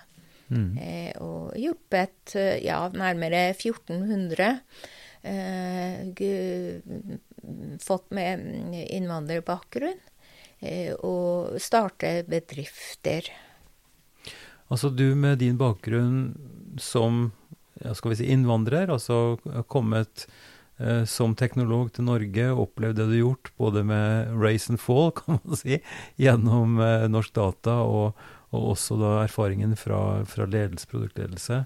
[0.49, 0.79] Mm.
[1.21, 2.33] Og hjulpet
[2.63, 4.61] ja, nærmere 1400
[5.27, 6.07] eh,
[7.83, 8.47] folk med
[8.87, 9.99] innvandrerbakgrunn
[11.05, 13.27] og starte bedrifter.
[14.67, 16.33] Altså du med din bakgrunn
[16.81, 17.31] som
[17.83, 19.37] ja, skal vi si innvandrer, altså
[19.71, 20.25] kommet
[20.77, 25.11] eh, som teknolog til Norge, opplevd det du har gjort, både med Race and Fall,
[25.19, 25.79] kan man si,
[26.19, 28.19] gjennom eh, Norsk Data, og,
[28.51, 31.63] og også da erfaringen fra, fra ledelse, produktledelse,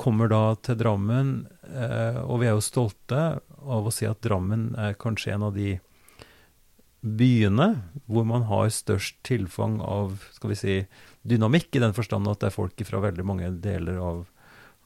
[0.00, 1.34] kommer da til Drammen,
[1.68, 3.24] eh, og vi er jo stolte
[3.62, 5.76] av å si at Drammen er kanskje en av de
[7.02, 7.68] byene
[8.06, 10.76] hvor man har størst tilfang av skal vi si,
[11.26, 14.24] dynamikk, i den forstand at det er folk fra veldig mange deler av,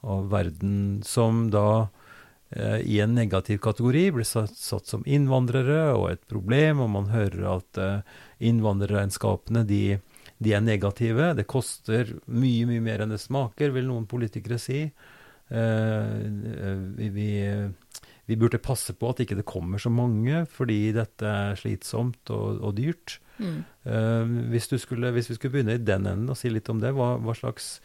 [0.01, 1.87] av verden som da
[2.49, 7.11] eh, i en negativ kategori blir satt, satt, som innvandrere og et problem, og man
[7.13, 8.17] hører at eh,
[8.49, 9.99] innvandrerregnskapene de,
[10.37, 11.35] de, er negative.
[11.37, 14.87] Det koster mye, mye mer enn det smaker, vil noen politikere si.
[15.53, 16.13] Eh,
[16.97, 17.29] vi, vi
[18.27, 22.59] vi burde passe på at ikke det kommer så mange, fordi dette er slitsomt og,
[22.59, 23.19] og dyrt.
[23.37, 23.61] Mm.
[23.87, 26.91] Uh, hvis, skulle, hvis, vi skulle begynne i den enden og si litt om det,
[26.97, 27.77] hva, hva slags,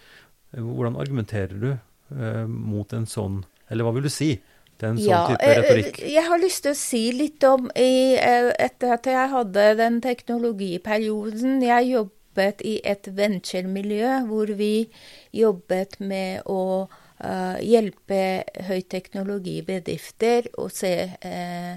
[0.57, 4.35] hvordan argumenterer du uh, mot en sånn Eller hva vil du si?
[4.83, 6.11] til en sånn ja, type eh?
[6.13, 11.63] Jeg har lyst til å si litt om i, Etter at jeg hadde den teknologiperioden
[11.65, 14.75] Jeg jobbet i et venturemiljø hvor vi
[15.37, 16.89] jobbet med å
[17.23, 21.75] uh, hjelpe høyteknologibedrifter å se uh,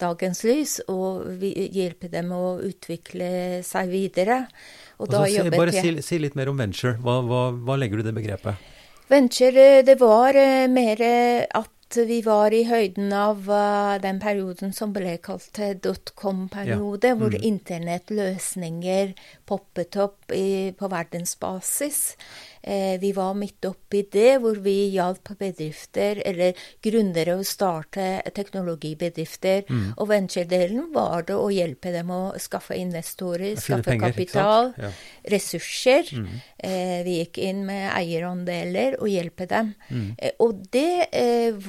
[0.00, 4.44] dagens lys, og hjelpe dem å utvikle seg videre.
[5.00, 6.96] Og da altså, bare si, si, litt mer om venture.
[7.00, 8.70] Hva, hva, hva, legger du i det begrepet?
[9.10, 11.04] Venture, eh, det var uh, mer
[11.58, 11.76] at
[12.06, 17.16] vi var i høyden av uh, den perioden som ble kalt dotcom-periode, ja.
[17.16, 17.20] mm.
[17.20, 19.14] hvor internettløsninger
[19.50, 22.00] poppet opp i, på verdensbasis.
[22.62, 29.64] Eh, vi var midt oppi det, hvor vi hjalp bedrifter, eller gründere, å starte teknologibedrifter.
[29.70, 29.86] Mm.
[29.96, 34.92] Og venture-delen var det å hjelpe dem å skaffe investorer, skaffe penger, kapital, ja.
[35.32, 36.12] ressurser.
[36.12, 36.34] Mm.
[36.58, 39.72] Eh, vi gikk inn med eierandeler og hjelpe dem.
[39.88, 40.10] Mm.
[40.18, 41.08] Eh, og det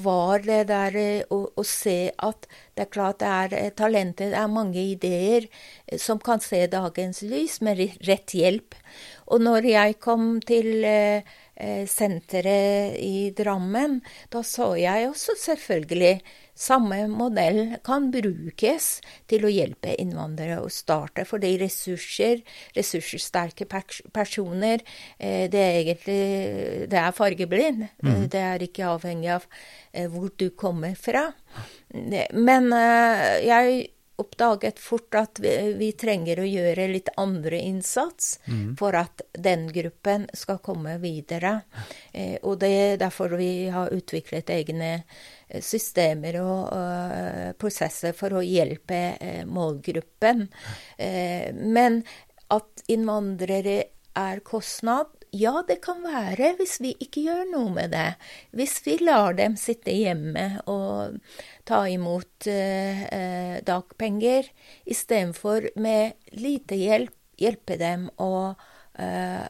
[0.04, 1.00] var det der
[1.32, 5.48] å, å, se at det er klart det er talenter, det er mange ideer
[6.00, 8.78] som kan se dagens lys med rett hjelp.
[9.28, 11.28] Og når jeg kom til eh,
[11.88, 14.00] senteret i Drammen,
[14.34, 16.16] da så jeg også selvfølgelig
[16.58, 18.88] samme modell kan brukes
[19.30, 21.26] til å hjelpe innvandrere å starte.
[21.28, 22.42] Fordi ressurser,
[22.76, 24.84] ressurssterke personer,
[25.18, 26.20] eh, det er egentlig
[26.92, 27.88] det er fargeblind.
[28.04, 28.28] Mm.
[28.32, 29.48] Det er ikke avhengig av
[29.94, 31.30] eh, hvor du kommer fra.
[31.92, 32.72] Men
[33.44, 33.90] jeg
[34.22, 38.76] oppdaget fort at vi, vi, trenger å gjøre litt andre innsats mm.
[38.80, 41.62] for at den gruppen skal komme videre.
[42.14, 48.38] Eh, og det er derfor vi har utviklet egne eh, systemer og uh, prosesser for
[48.38, 50.46] å hjelpe uh, målgruppen.
[51.00, 52.02] Uh, men
[52.52, 53.78] at innvandrere
[54.18, 58.10] er kostnad ja, det kan være hvis vi ikke gjør noe med det.
[58.56, 61.18] Hvis vi lar dem sitte hjemme og
[61.68, 64.48] ta imot eh, eh dagpenger
[64.86, 68.54] istedenfor med lite hjelp hjelpe dem å
[69.00, 69.48] eh,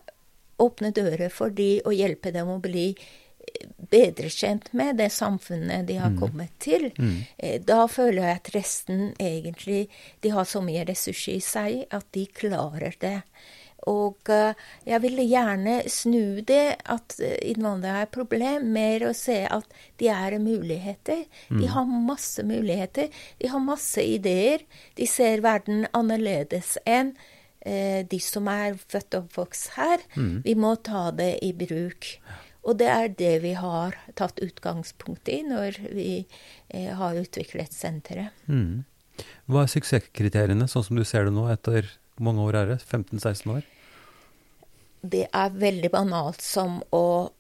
[0.62, 2.92] åpne dører for de og hjelpe dem å bli
[3.92, 6.20] bedre kjent med det samfunnet de har mm.
[6.22, 6.92] kommet til.
[6.98, 7.16] Mm.
[7.38, 9.88] Eh, da føler jeg at resten egentlig
[10.22, 13.20] De har så mye ressurser i seg at de klarer det.
[13.90, 14.54] Og eh,
[14.86, 20.12] jeg ville gjerne snu det, at innvandrere har et problem, med å se at de
[20.14, 21.26] er muligheter.
[21.50, 21.72] De mm.
[21.76, 23.10] har masse muligheter.
[23.42, 24.66] De har masse ideer.
[25.00, 27.16] De ser verden annerledes enn
[27.66, 30.06] eh, de som er født og oppvokst her.
[30.16, 30.38] Mm.
[30.46, 32.16] Vi må ta det i bruk.
[32.62, 36.12] Og det er det vi har tatt utgangspunkt i når vi
[36.70, 38.36] eh, har utviklet senteret.
[38.46, 38.84] Mm.
[39.50, 41.90] Hva er suksesskriteriene, sånn som du ser det nå etter
[42.22, 42.82] hvor mange år er det?
[42.86, 43.68] 15-16 år?
[45.02, 47.32] Det er veldig banalt som å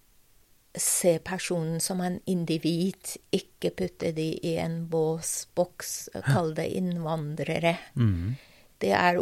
[0.74, 7.76] se personen som en individ, ikke putte de i en bås, boks, kalle det innvandrere.
[7.94, 8.34] Mm.
[8.82, 9.22] Det, er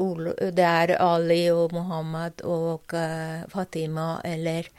[0.55, 4.69] det, er Ali og Mohammed og uh, Fatima, eller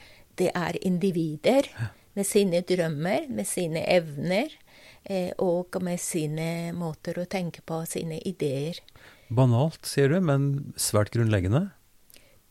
[0.41, 1.69] det er individer
[2.17, 4.55] med sine drømmer, med sine evner,
[5.05, 8.81] eh, og med sine måter å tenke på, sine ideer.
[9.31, 11.69] Banalt, sier du, men svært grunnleggende?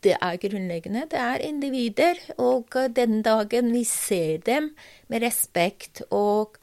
[0.00, 1.04] Det er grunnleggende.
[1.12, 2.20] Det er individer.
[2.40, 4.72] Og den dagen vi ser dem
[5.12, 6.56] med respekt og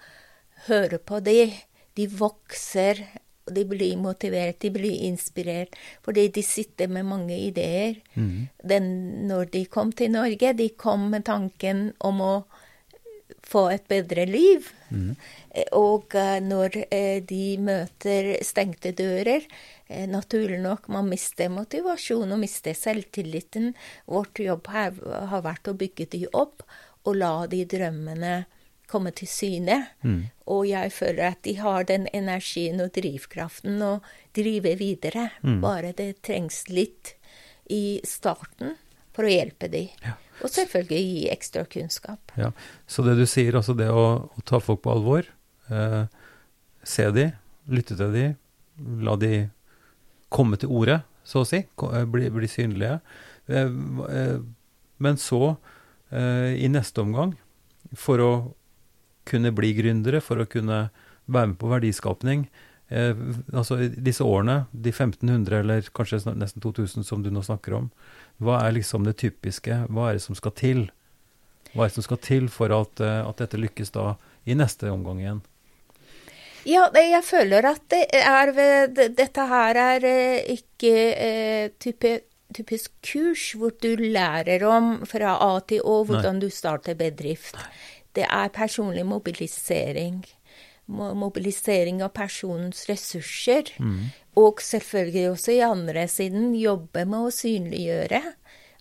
[0.68, 1.54] hører på dem,
[1.98, 3.00] de vokser,
[3.48, 5.78] de blir motivert, de blir inspirert.
[6.06, 8.02] Fordi de sitter med mange ideer.
[8.16, 8.48] Mm.
[8.66, 8.88] Den,
[9.30, 12.34] når de kom til Norge, de kom med tanken om å
[13.48, 14.68] få et bedre liv.
[14.90, 15.16] Mm.
[15.78, 22.42] Og eh, når eh, de møter stengte dører, eh, naturlig nok, man mister motivasjon og
[22.42, 23.74] mister selvtilliten.
[24.06, 24.98] Vårt jobb her
[25.32, 26.66] har vært å bygge de opp
[27.08, 28.46] og la de drømmene
[28.88, 29.80] komme til syne.
[30.04, 30.28] Mm.
[30.54, 33.94] Og jeg føler at de har den energien og drivkraften å
[34.36, 35.30] drive videre.
[35.44, 35.60] Mm.
[35.64, 37.16] Bare det trengs litt
[37.72, 38.78] i starten
[39.16, 39.88] for å hjelpe de.
[40.06, 40.16] Ja.
[40.46, 42.32] Og selvfølgelig gi ekstra kunnskap.
[42.38, 42.52] Ja,
[42.86, 45.26] Så det du sier, altså det å, å ta folk på alvor,
[45.74, 46.04] eh,
[46.86, 47.32] se de,
[47.68, 48.28] lytte til de,
[49.04, 49.48] la de
[50.34, 53.00] komme til orde, så å si, eh, bli, bli synlige.
[53.48, 53.68] Eh,
[54.10, 54.40] eh,
[54.98, 55.58] men så,
[56.08, 57.34] i neste omgang,
[57.92, 58.32] for å
[59.28, 60.86] kunne bli gründere, for å kunne
[61.28, 62.46] være med på verdiskapning,
[63.52, 67.90] altså disse årene, de 1500 eller kanskje nesten 2000 som du nå snakker om,
[68.40, 69.82] hva er liksom det typiske?
[69.92, 70.86] Hva er det som skal til?
[71.74, 74.14] Hva er det som skal til for at, at dette lykkes da
[74.48, 75.44] i neste omgang igjen?
[76.68, 78.52] Ja, jeg føler at det er,
[79.16, 82.14] dette her er eh, ikke eh, type,
[82.56, 86.48] typisk kurs hvor du lærer om fra A til Å hvordan Nei.
[86.48, 87.56] du starter bedrift.
[88.16, 90.24] Det er personlig mobilisering.
[90.88, 93.72] Mobilisering av personens ressurser.
[93.80, 94.10] Mm.
[94.40, 98.22] Og selvfølgelig også i andre siden jobbe med å synliggjøre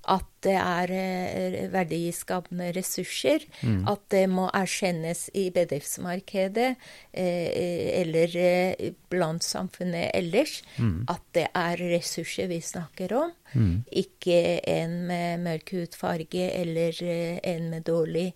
[0.07, 3.45] at det er eh, verdiskapende ressurser.
[3.63, 3.83] Mm.
[3.91, 6.69] At det må erkjennes i bedriftsmarkedet
[7.13, 10.61] eh, eller eh, blant samfunnet ellers.
[10.79, 11.07] Mm.
[11.11, 13.33] At det er ressurser vi snakker om.
[13.55, 13.73] Mm.
[13.91, 18.31] Ikke en med mørk hudfarge eller en med dårlig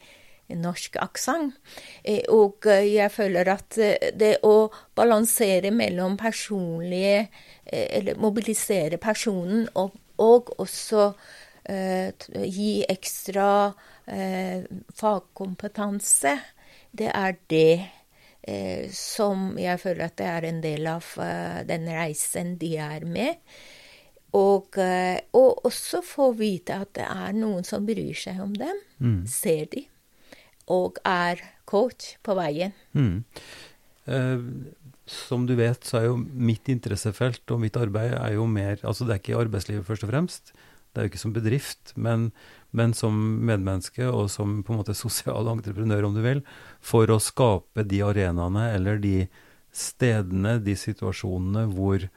[0.51, 1.55] norsk aksent.
[2.03, 3.79] Eh, og jeg føler at
[4.19, 7.29] det å balansere mellom personlige
[7.71, 11.13] Eller mobilisere personen og, og også
[11.65, 14.63] gi ekstra uh,
[14.97, 16.33] fagkompetanse,
[16.91, 17.75] det er det
[18.49, 21.13] uh, som jeg føler at det er en del av
[21.69, 23.39] den reisen de er med.
[24.31, 28.79] Og, og, også få vite at det er noen som bryr seg om dem.
[29.03, 29.25] Mm.
[29.27, 29.89] Ser de
[30.71, 32.75] og er coach på veien.
[32.95, 33.25] Mm.
[34.11, 34.45] Eh,
[35.11, 39.07] som du vet, så er jo mitt interessefelt og mitt arbeid er jo mer Altså
[39.07, 40.53] det er ikke arbeidslivet først og fremst.
[40.91, 42.31] Det er jo ikke som bedrift, men,
[42.75, 43.15] men som
[43.47, 46.43] medmenneske og som på en måte sosial entreprenør, om du vil,
[46.83, 49.15] for å skape de arenaene eller de
[49.71, 52.09] stedene, de situasjonene hvor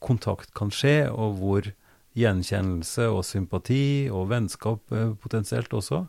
[0.00, 1.68] kontakt kan skje, og hvor
[2.18, 6.04] gjenkjennelse og sympati og vennskap eh, potensielt også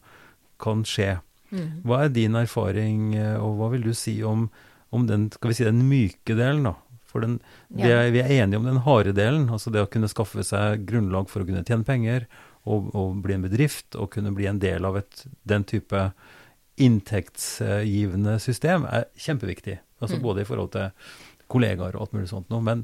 [0.64, 1.18] kan skje.
[1.54, 1.84] Mm.
[1.88, 4.48] Hva er din erfaring, eh, og hva vil du si om,
[4.94, 6.76] om den, skal vi si, den myke delen, da?
[7.14, 7.38] For den,
[7.70, 7.86] ja.
[7.86, 10.88] vi, er, vi, er, enige om den harde delen, altså det å kunne skaffe seg
[10.90, 12.26] grunnlag for å kunne tjene penger,
[12.64, 16.08] og, og bli en bedrift, og kunne bli en del av et, den type
[16.82, 19.78] inntektsgivende system, er kjempeviktig.
[20.02, 20.24] Altså mm.
[20.24, 20.90] både i forhold til
[21.54, 22.64] kollegaer og alt mulig sånt noe.
[22.66, 22.84] Men,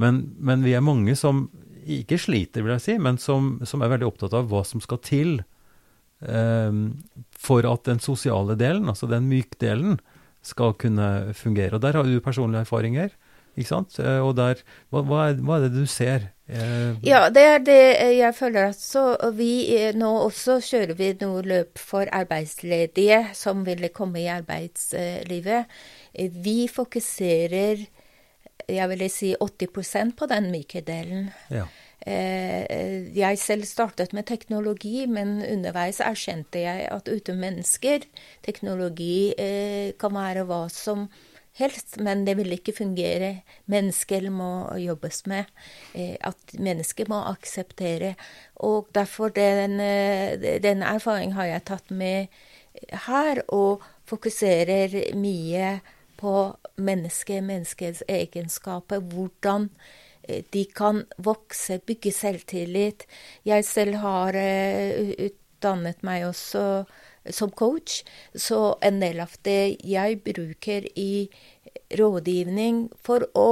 [0.00, 1.46] men, men, vi er mange som
[1.80, 5.00] ikke sliter, vil jeg si, men som, som er veldig opptatt av hva som skal
[5.06, 5.38] til
[6.20, 6.80] eh,
[7.40, 9.98] for at den sosiale delen, altså den mykdelen,
[10.44, 11.76] skal kunne fungere.
[11.76, 13.10] Og der har du personlige erfaringer.
[13.60, 13.98] Ikke sant?
[14.00, 16.30] Eh, og der, hva, hva, er, hva er det du ser?
[16.50, 17.80] Eh, ja, det er det
[18.16, 18.72] jeg føler.
[18.76, 19.04] Så
[19.36, 25.80] vi eh, nå også kjører vi noe løp for arbeidsledige som ville komme i arbeidslivet.
[26.40, 27.86] Vi fokuserer
[28.70, 31.30] jeg vil si 80% på den myke delen.
[31.50, 31.64] Ja.
[32.06, 38.06] Eh, jeg selv startet med teknologi, men underveis erkjente jeg at uten mennesker
[38.46, 41.29] Teknologi eh, kan være hva som helst,
[41.98, 43.42] men det vil ikke fungere.
[43.66, 45.44] Mennesker må jobbes med.
[45.94, 48.14] Eh, at mennesker må akseptere.
[48.56, 49.78] Og derfor den,
[50.62, 52.26] den erfaringen har jeg tatt med
[53.06, 55.80] her, og fokuserer mye
[56.20, 59.00] på mennesket, menneskets egenskaper.
[59.00, 59.70] Hvordan
[60.28, 63.06] eh, de kan vokse, bygge selvtillit.
[63.44, 66.84] Jeg selv har utdannet meg også
[67.36, 68.00] som coach,
[68.34, 71.28] så en del av det jeg bruker i
[71.98, 73.50] rådgivning for å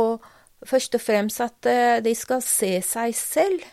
[0.67, 3.67] først og fremst at uh, de skal se seg selv.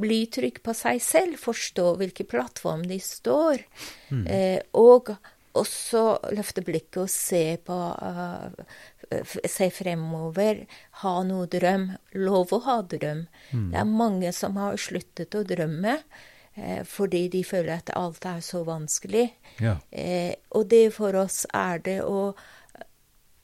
[0.00, 3.62] Bli trygg på seg selv, forstå hvilken plattform de står.
[4.10, 4.24] Mm.
[4.26, 5.14] Uh, og
[5.54, 6.02] også
[6.34, 8.50] løfte blikket og se på uh,
[9.46, 10.64] Se fremover.
[11.04, 11.90] Ha noe drøm.
[12.16, 13.26] Lov å ha drøm.
[13.52, 13.66] Mm.
[13.70, 15.98] Det er mange som har sluttet å drømme.
[16.54, 19.26] Eh, fordi de føler at alt er så vanskelig.
[19.60, 19.76] Ja.
[19.90, 22.34] Eh, og det for oss er det å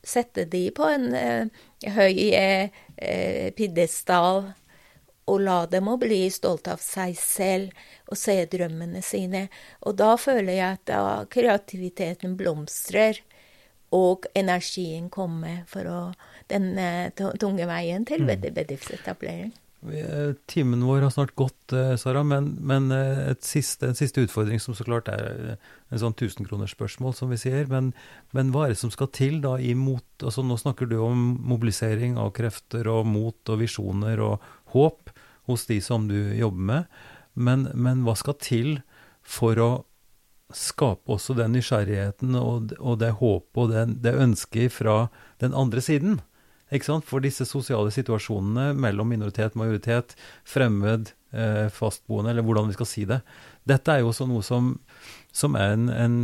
[0.03, 1.65] sette de på en eh,
[1.97, 2.71] høy eh,
[3.57, 4.53] pidestall
[5.31, 9.49] og la dem å bli stolte av seg selv og se drømmene sine.
[9.87, 13.21] Og da føler jeg at da kreativiteten blomstrer,
[13.95, 16.01] og energien kommer for å,
[16.51, 16.73] den
[17.11, 18.53] tunge veien til mm.
[18.55, 19.51] bedriftsetablering.
[20.47, 24.75] Timen vår har snart gått, eh, Sara, men, men eh, siste, en siste utfordring som
[24.77, 27.65] så klart er eh, en sånn tusenkronersspørsmål, som vi sier.
[27.71, 27.95] Men,
[28.37, 32.19] men, hva er det som skal til da imot altså Nå snakker du om mobilisering
[32.21, 35.15] av krefter og mot og visjoner og håp
[35.49, 36.99] hos de som du jobber med.
[37.33, 38.75] Men, men hva skal til
[39.25, 39.71] for å
[40.53, 45.07] skape også den nysgjerrigheten og, og det håpet og den, det ønsket fra
[45.41, 46.21] den andre siden?
[46.71, 47.07] Ikke sant?
[47.09, 50.15] For disse sosiale situasjonene mellom minoritet, majoritet,
[50.47, 53.21] fremmed, eh, fastboende, eller hvordan vi skal si det.
[53.67, 54.77] Dette er jo også noe som,
[55.35, 56.17] som er en, en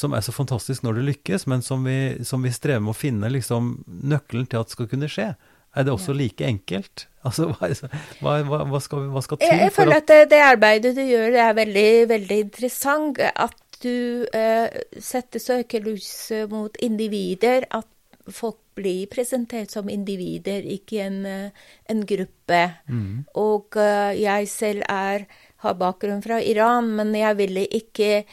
[0.00, 2.98] som er så fantastisk når det lykkes, men som vi, som vi strever med å
[2.98, 5.32] finne liksom, nøkkelen til at det skal kunne skje.
[5.76, 7.06] Er det også like enkelt?
[7.20, 9.50] Altså, hva, hva, hva, skal, hva, skal, til?
[9.50, 13.20] Jeg, jeg føler at det, det, arbeidet du gjør, er veldig, veldig interessant.
[13.20, 16.08] At du eh, setter søkelys
[16.48, 17.68] mot individer.
[17.76, 17.84] At
[18.32, 22.62] folk blir presentert som individer, ikke en, eh, en gruppe.
[22.88, 23.26] Mm.
[23.40, 25.26] Og uh, jeg selv er,
[25.64, 28.24] har bakgrunn fra Iran, men jeg ville ikke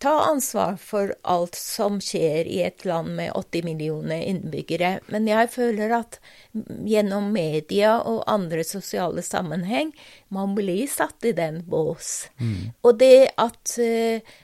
[0.00, 4.94] ta ansvar for alt som skjer i et land med 80 millioner innbyggere.
[5.12, 6.16] Men jeg føler at
[6.88, 9.92] gjennom media og andre sosiale sammenheng,
[10.32, 12.30] man blir satt i den bås.
[12.40, 12.72] Mm.
[12.80, 14.36] Og det at uh,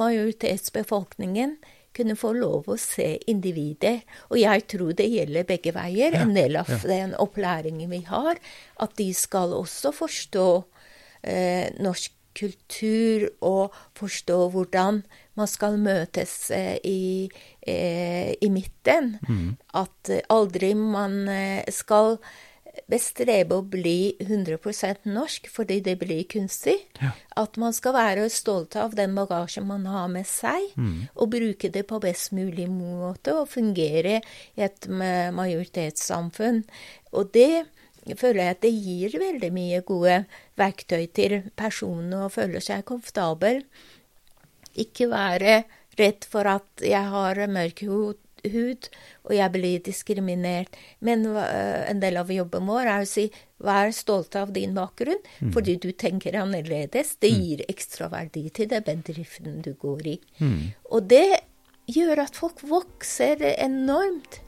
[0.00, 1.58] majoritetsbefolkningen
[1.96, 4.02] kunne få lov å se individet.
[4.30, 6.16] Og jeg tror det gjelder begge veier.
[6.16, 6.80] Ja, en del av ja.
[6.88, 8.40] den opplæringen vi har,
[8.82, 10.48] at de skal også forstå
[11.22, 15.00] eh, norsk kultur og forstå hvordan
[15.36, 17.28] man skal møtes eh, i,
[17.66, 19.16] eh, i midten.
[19.28, 19.56] Mm.
[19.76, 22.16] At aldri man eh, skal
[22.90, 26.76] bestrebe å bli 100% norsk fordi det blir kunstig.
[27.00, 27.12] Ja.
[27.38, 31.08] At man skal være stolt av den bagasjen man har med seg, mm.
[31.14, 34.20] og bruke det på best mulig måte og fungere
[34.56, 36.62] i et majoritetssamfunn.
[37.16, 37.66] Og det
[38.14, 40.20] føler jeg at det gir veldig mye gode
[40.58, 43.64] verktøy til personene å føle seg komfortabel.
[44.78, 45.64] Ikke være
[45.98, 48.88] redd for at jeg har mørk hud, hud,
[49.26, 50.76] og jeg blir diskriminert.
[51.04, 53.26] Men uh, en del av jobben vår er å si
[53.64, 55.52] vær stolt av din bakgrunn, mm.
[55.54, 57.16] fordi du tenker annerledes.
[57.22, 57.42] Det mm.
[57.42, 60.16] gir ekstra verdi til den bedriften du går i.
[60.40, 60.58] Mm.
[60.92, 61.28] Og det
[61.92, 64.40] gjør at folk vokser enormt.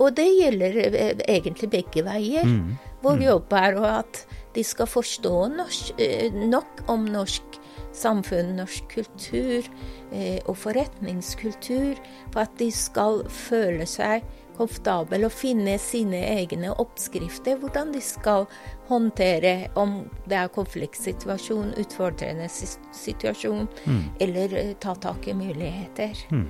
[0.00, 2.46] Og det gjelder eh, egentlig begge veier.
[2.48, 2.78] Mm.
[3.04, 3.24] Vår mm.
[3.26, 4.22] jobb er at
[4.56, 7.59] de skal forstå norsk, eh, nok om norsk
[7.96, 9.66] samfunn, norsk kultur
[10.12, 11.98] eh, og forretningskultur,
[12.30, 14.24] for at de skal føle seg
[14.60, 17.58] komfortable og finne sine egne oppskrifter.
[17.60, 18.46] Hvordan de skal
[18.90, 24.02] håndtere om det er konfliktsituasjon, utfordrende situasjon, mm.
[24.20, 26.26] eller ta tak i muligheter.
[26.30, 26.48] Mm.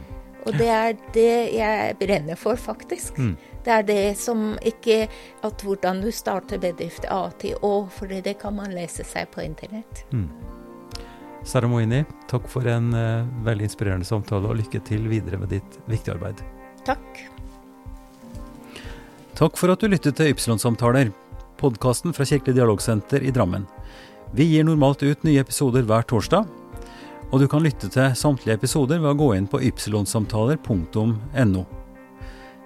[0.49, 3.19] Og det er det jeg brenner for, faktisk.
[3.19, 3.35] Mm.
[3.65, 5.03] Det er det som ikke
[5.45, 9.45] At hvordan du starter bedrift A til Å, for det kan man lese seg på
[9.45, 10.05] internett.
[11.45, 15.79] Sara Moini, takk for en uh, veldig inspirerende samtale, og lykke til videre med ditt
[15.89, 16.43] viktige arbeid.
[16.87, 17.23] Takk.
[19.39, 21.13] Takk for at du lyttet til Ypsilon-samtaler,
[21.61, 23.65] podkasten fra Kirkelig dialogsenter i Drammen.
[24.37, 26.45] Vi gir normalt ut nye episoder hver torsdag,
[27.31, 31.65] og du kan lytte til samtlige episoder ved å gå inn på ypsilonsamtaler.no.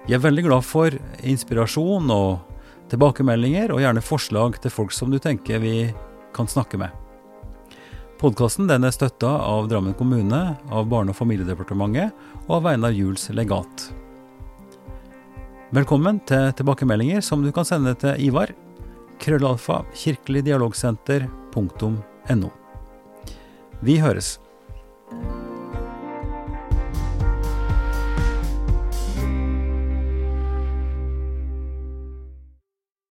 [0.05, 0.89] Vi er veldig glad for
[1.23, 2.37] inspirasjon og
[2.91, 5.93] tilbakemeldinger, og gjerne forslag til folk som du tenker vi
[6.35, 7.04] kan snakke med.
[8.25, 12.09] Podkasten er støtta av Drammen kommune, av Barne- og familiedepartementet
[12.47, 13.93] og av Einar Juels legat.
[15.69, 18.49] Velkommen til tilbakemeldinger som du kan sende til Ivar.
[19.21, 22.49] Krøllalfa kirkeligdialogsenter.no.
[23.85, 24.41] Vi høres.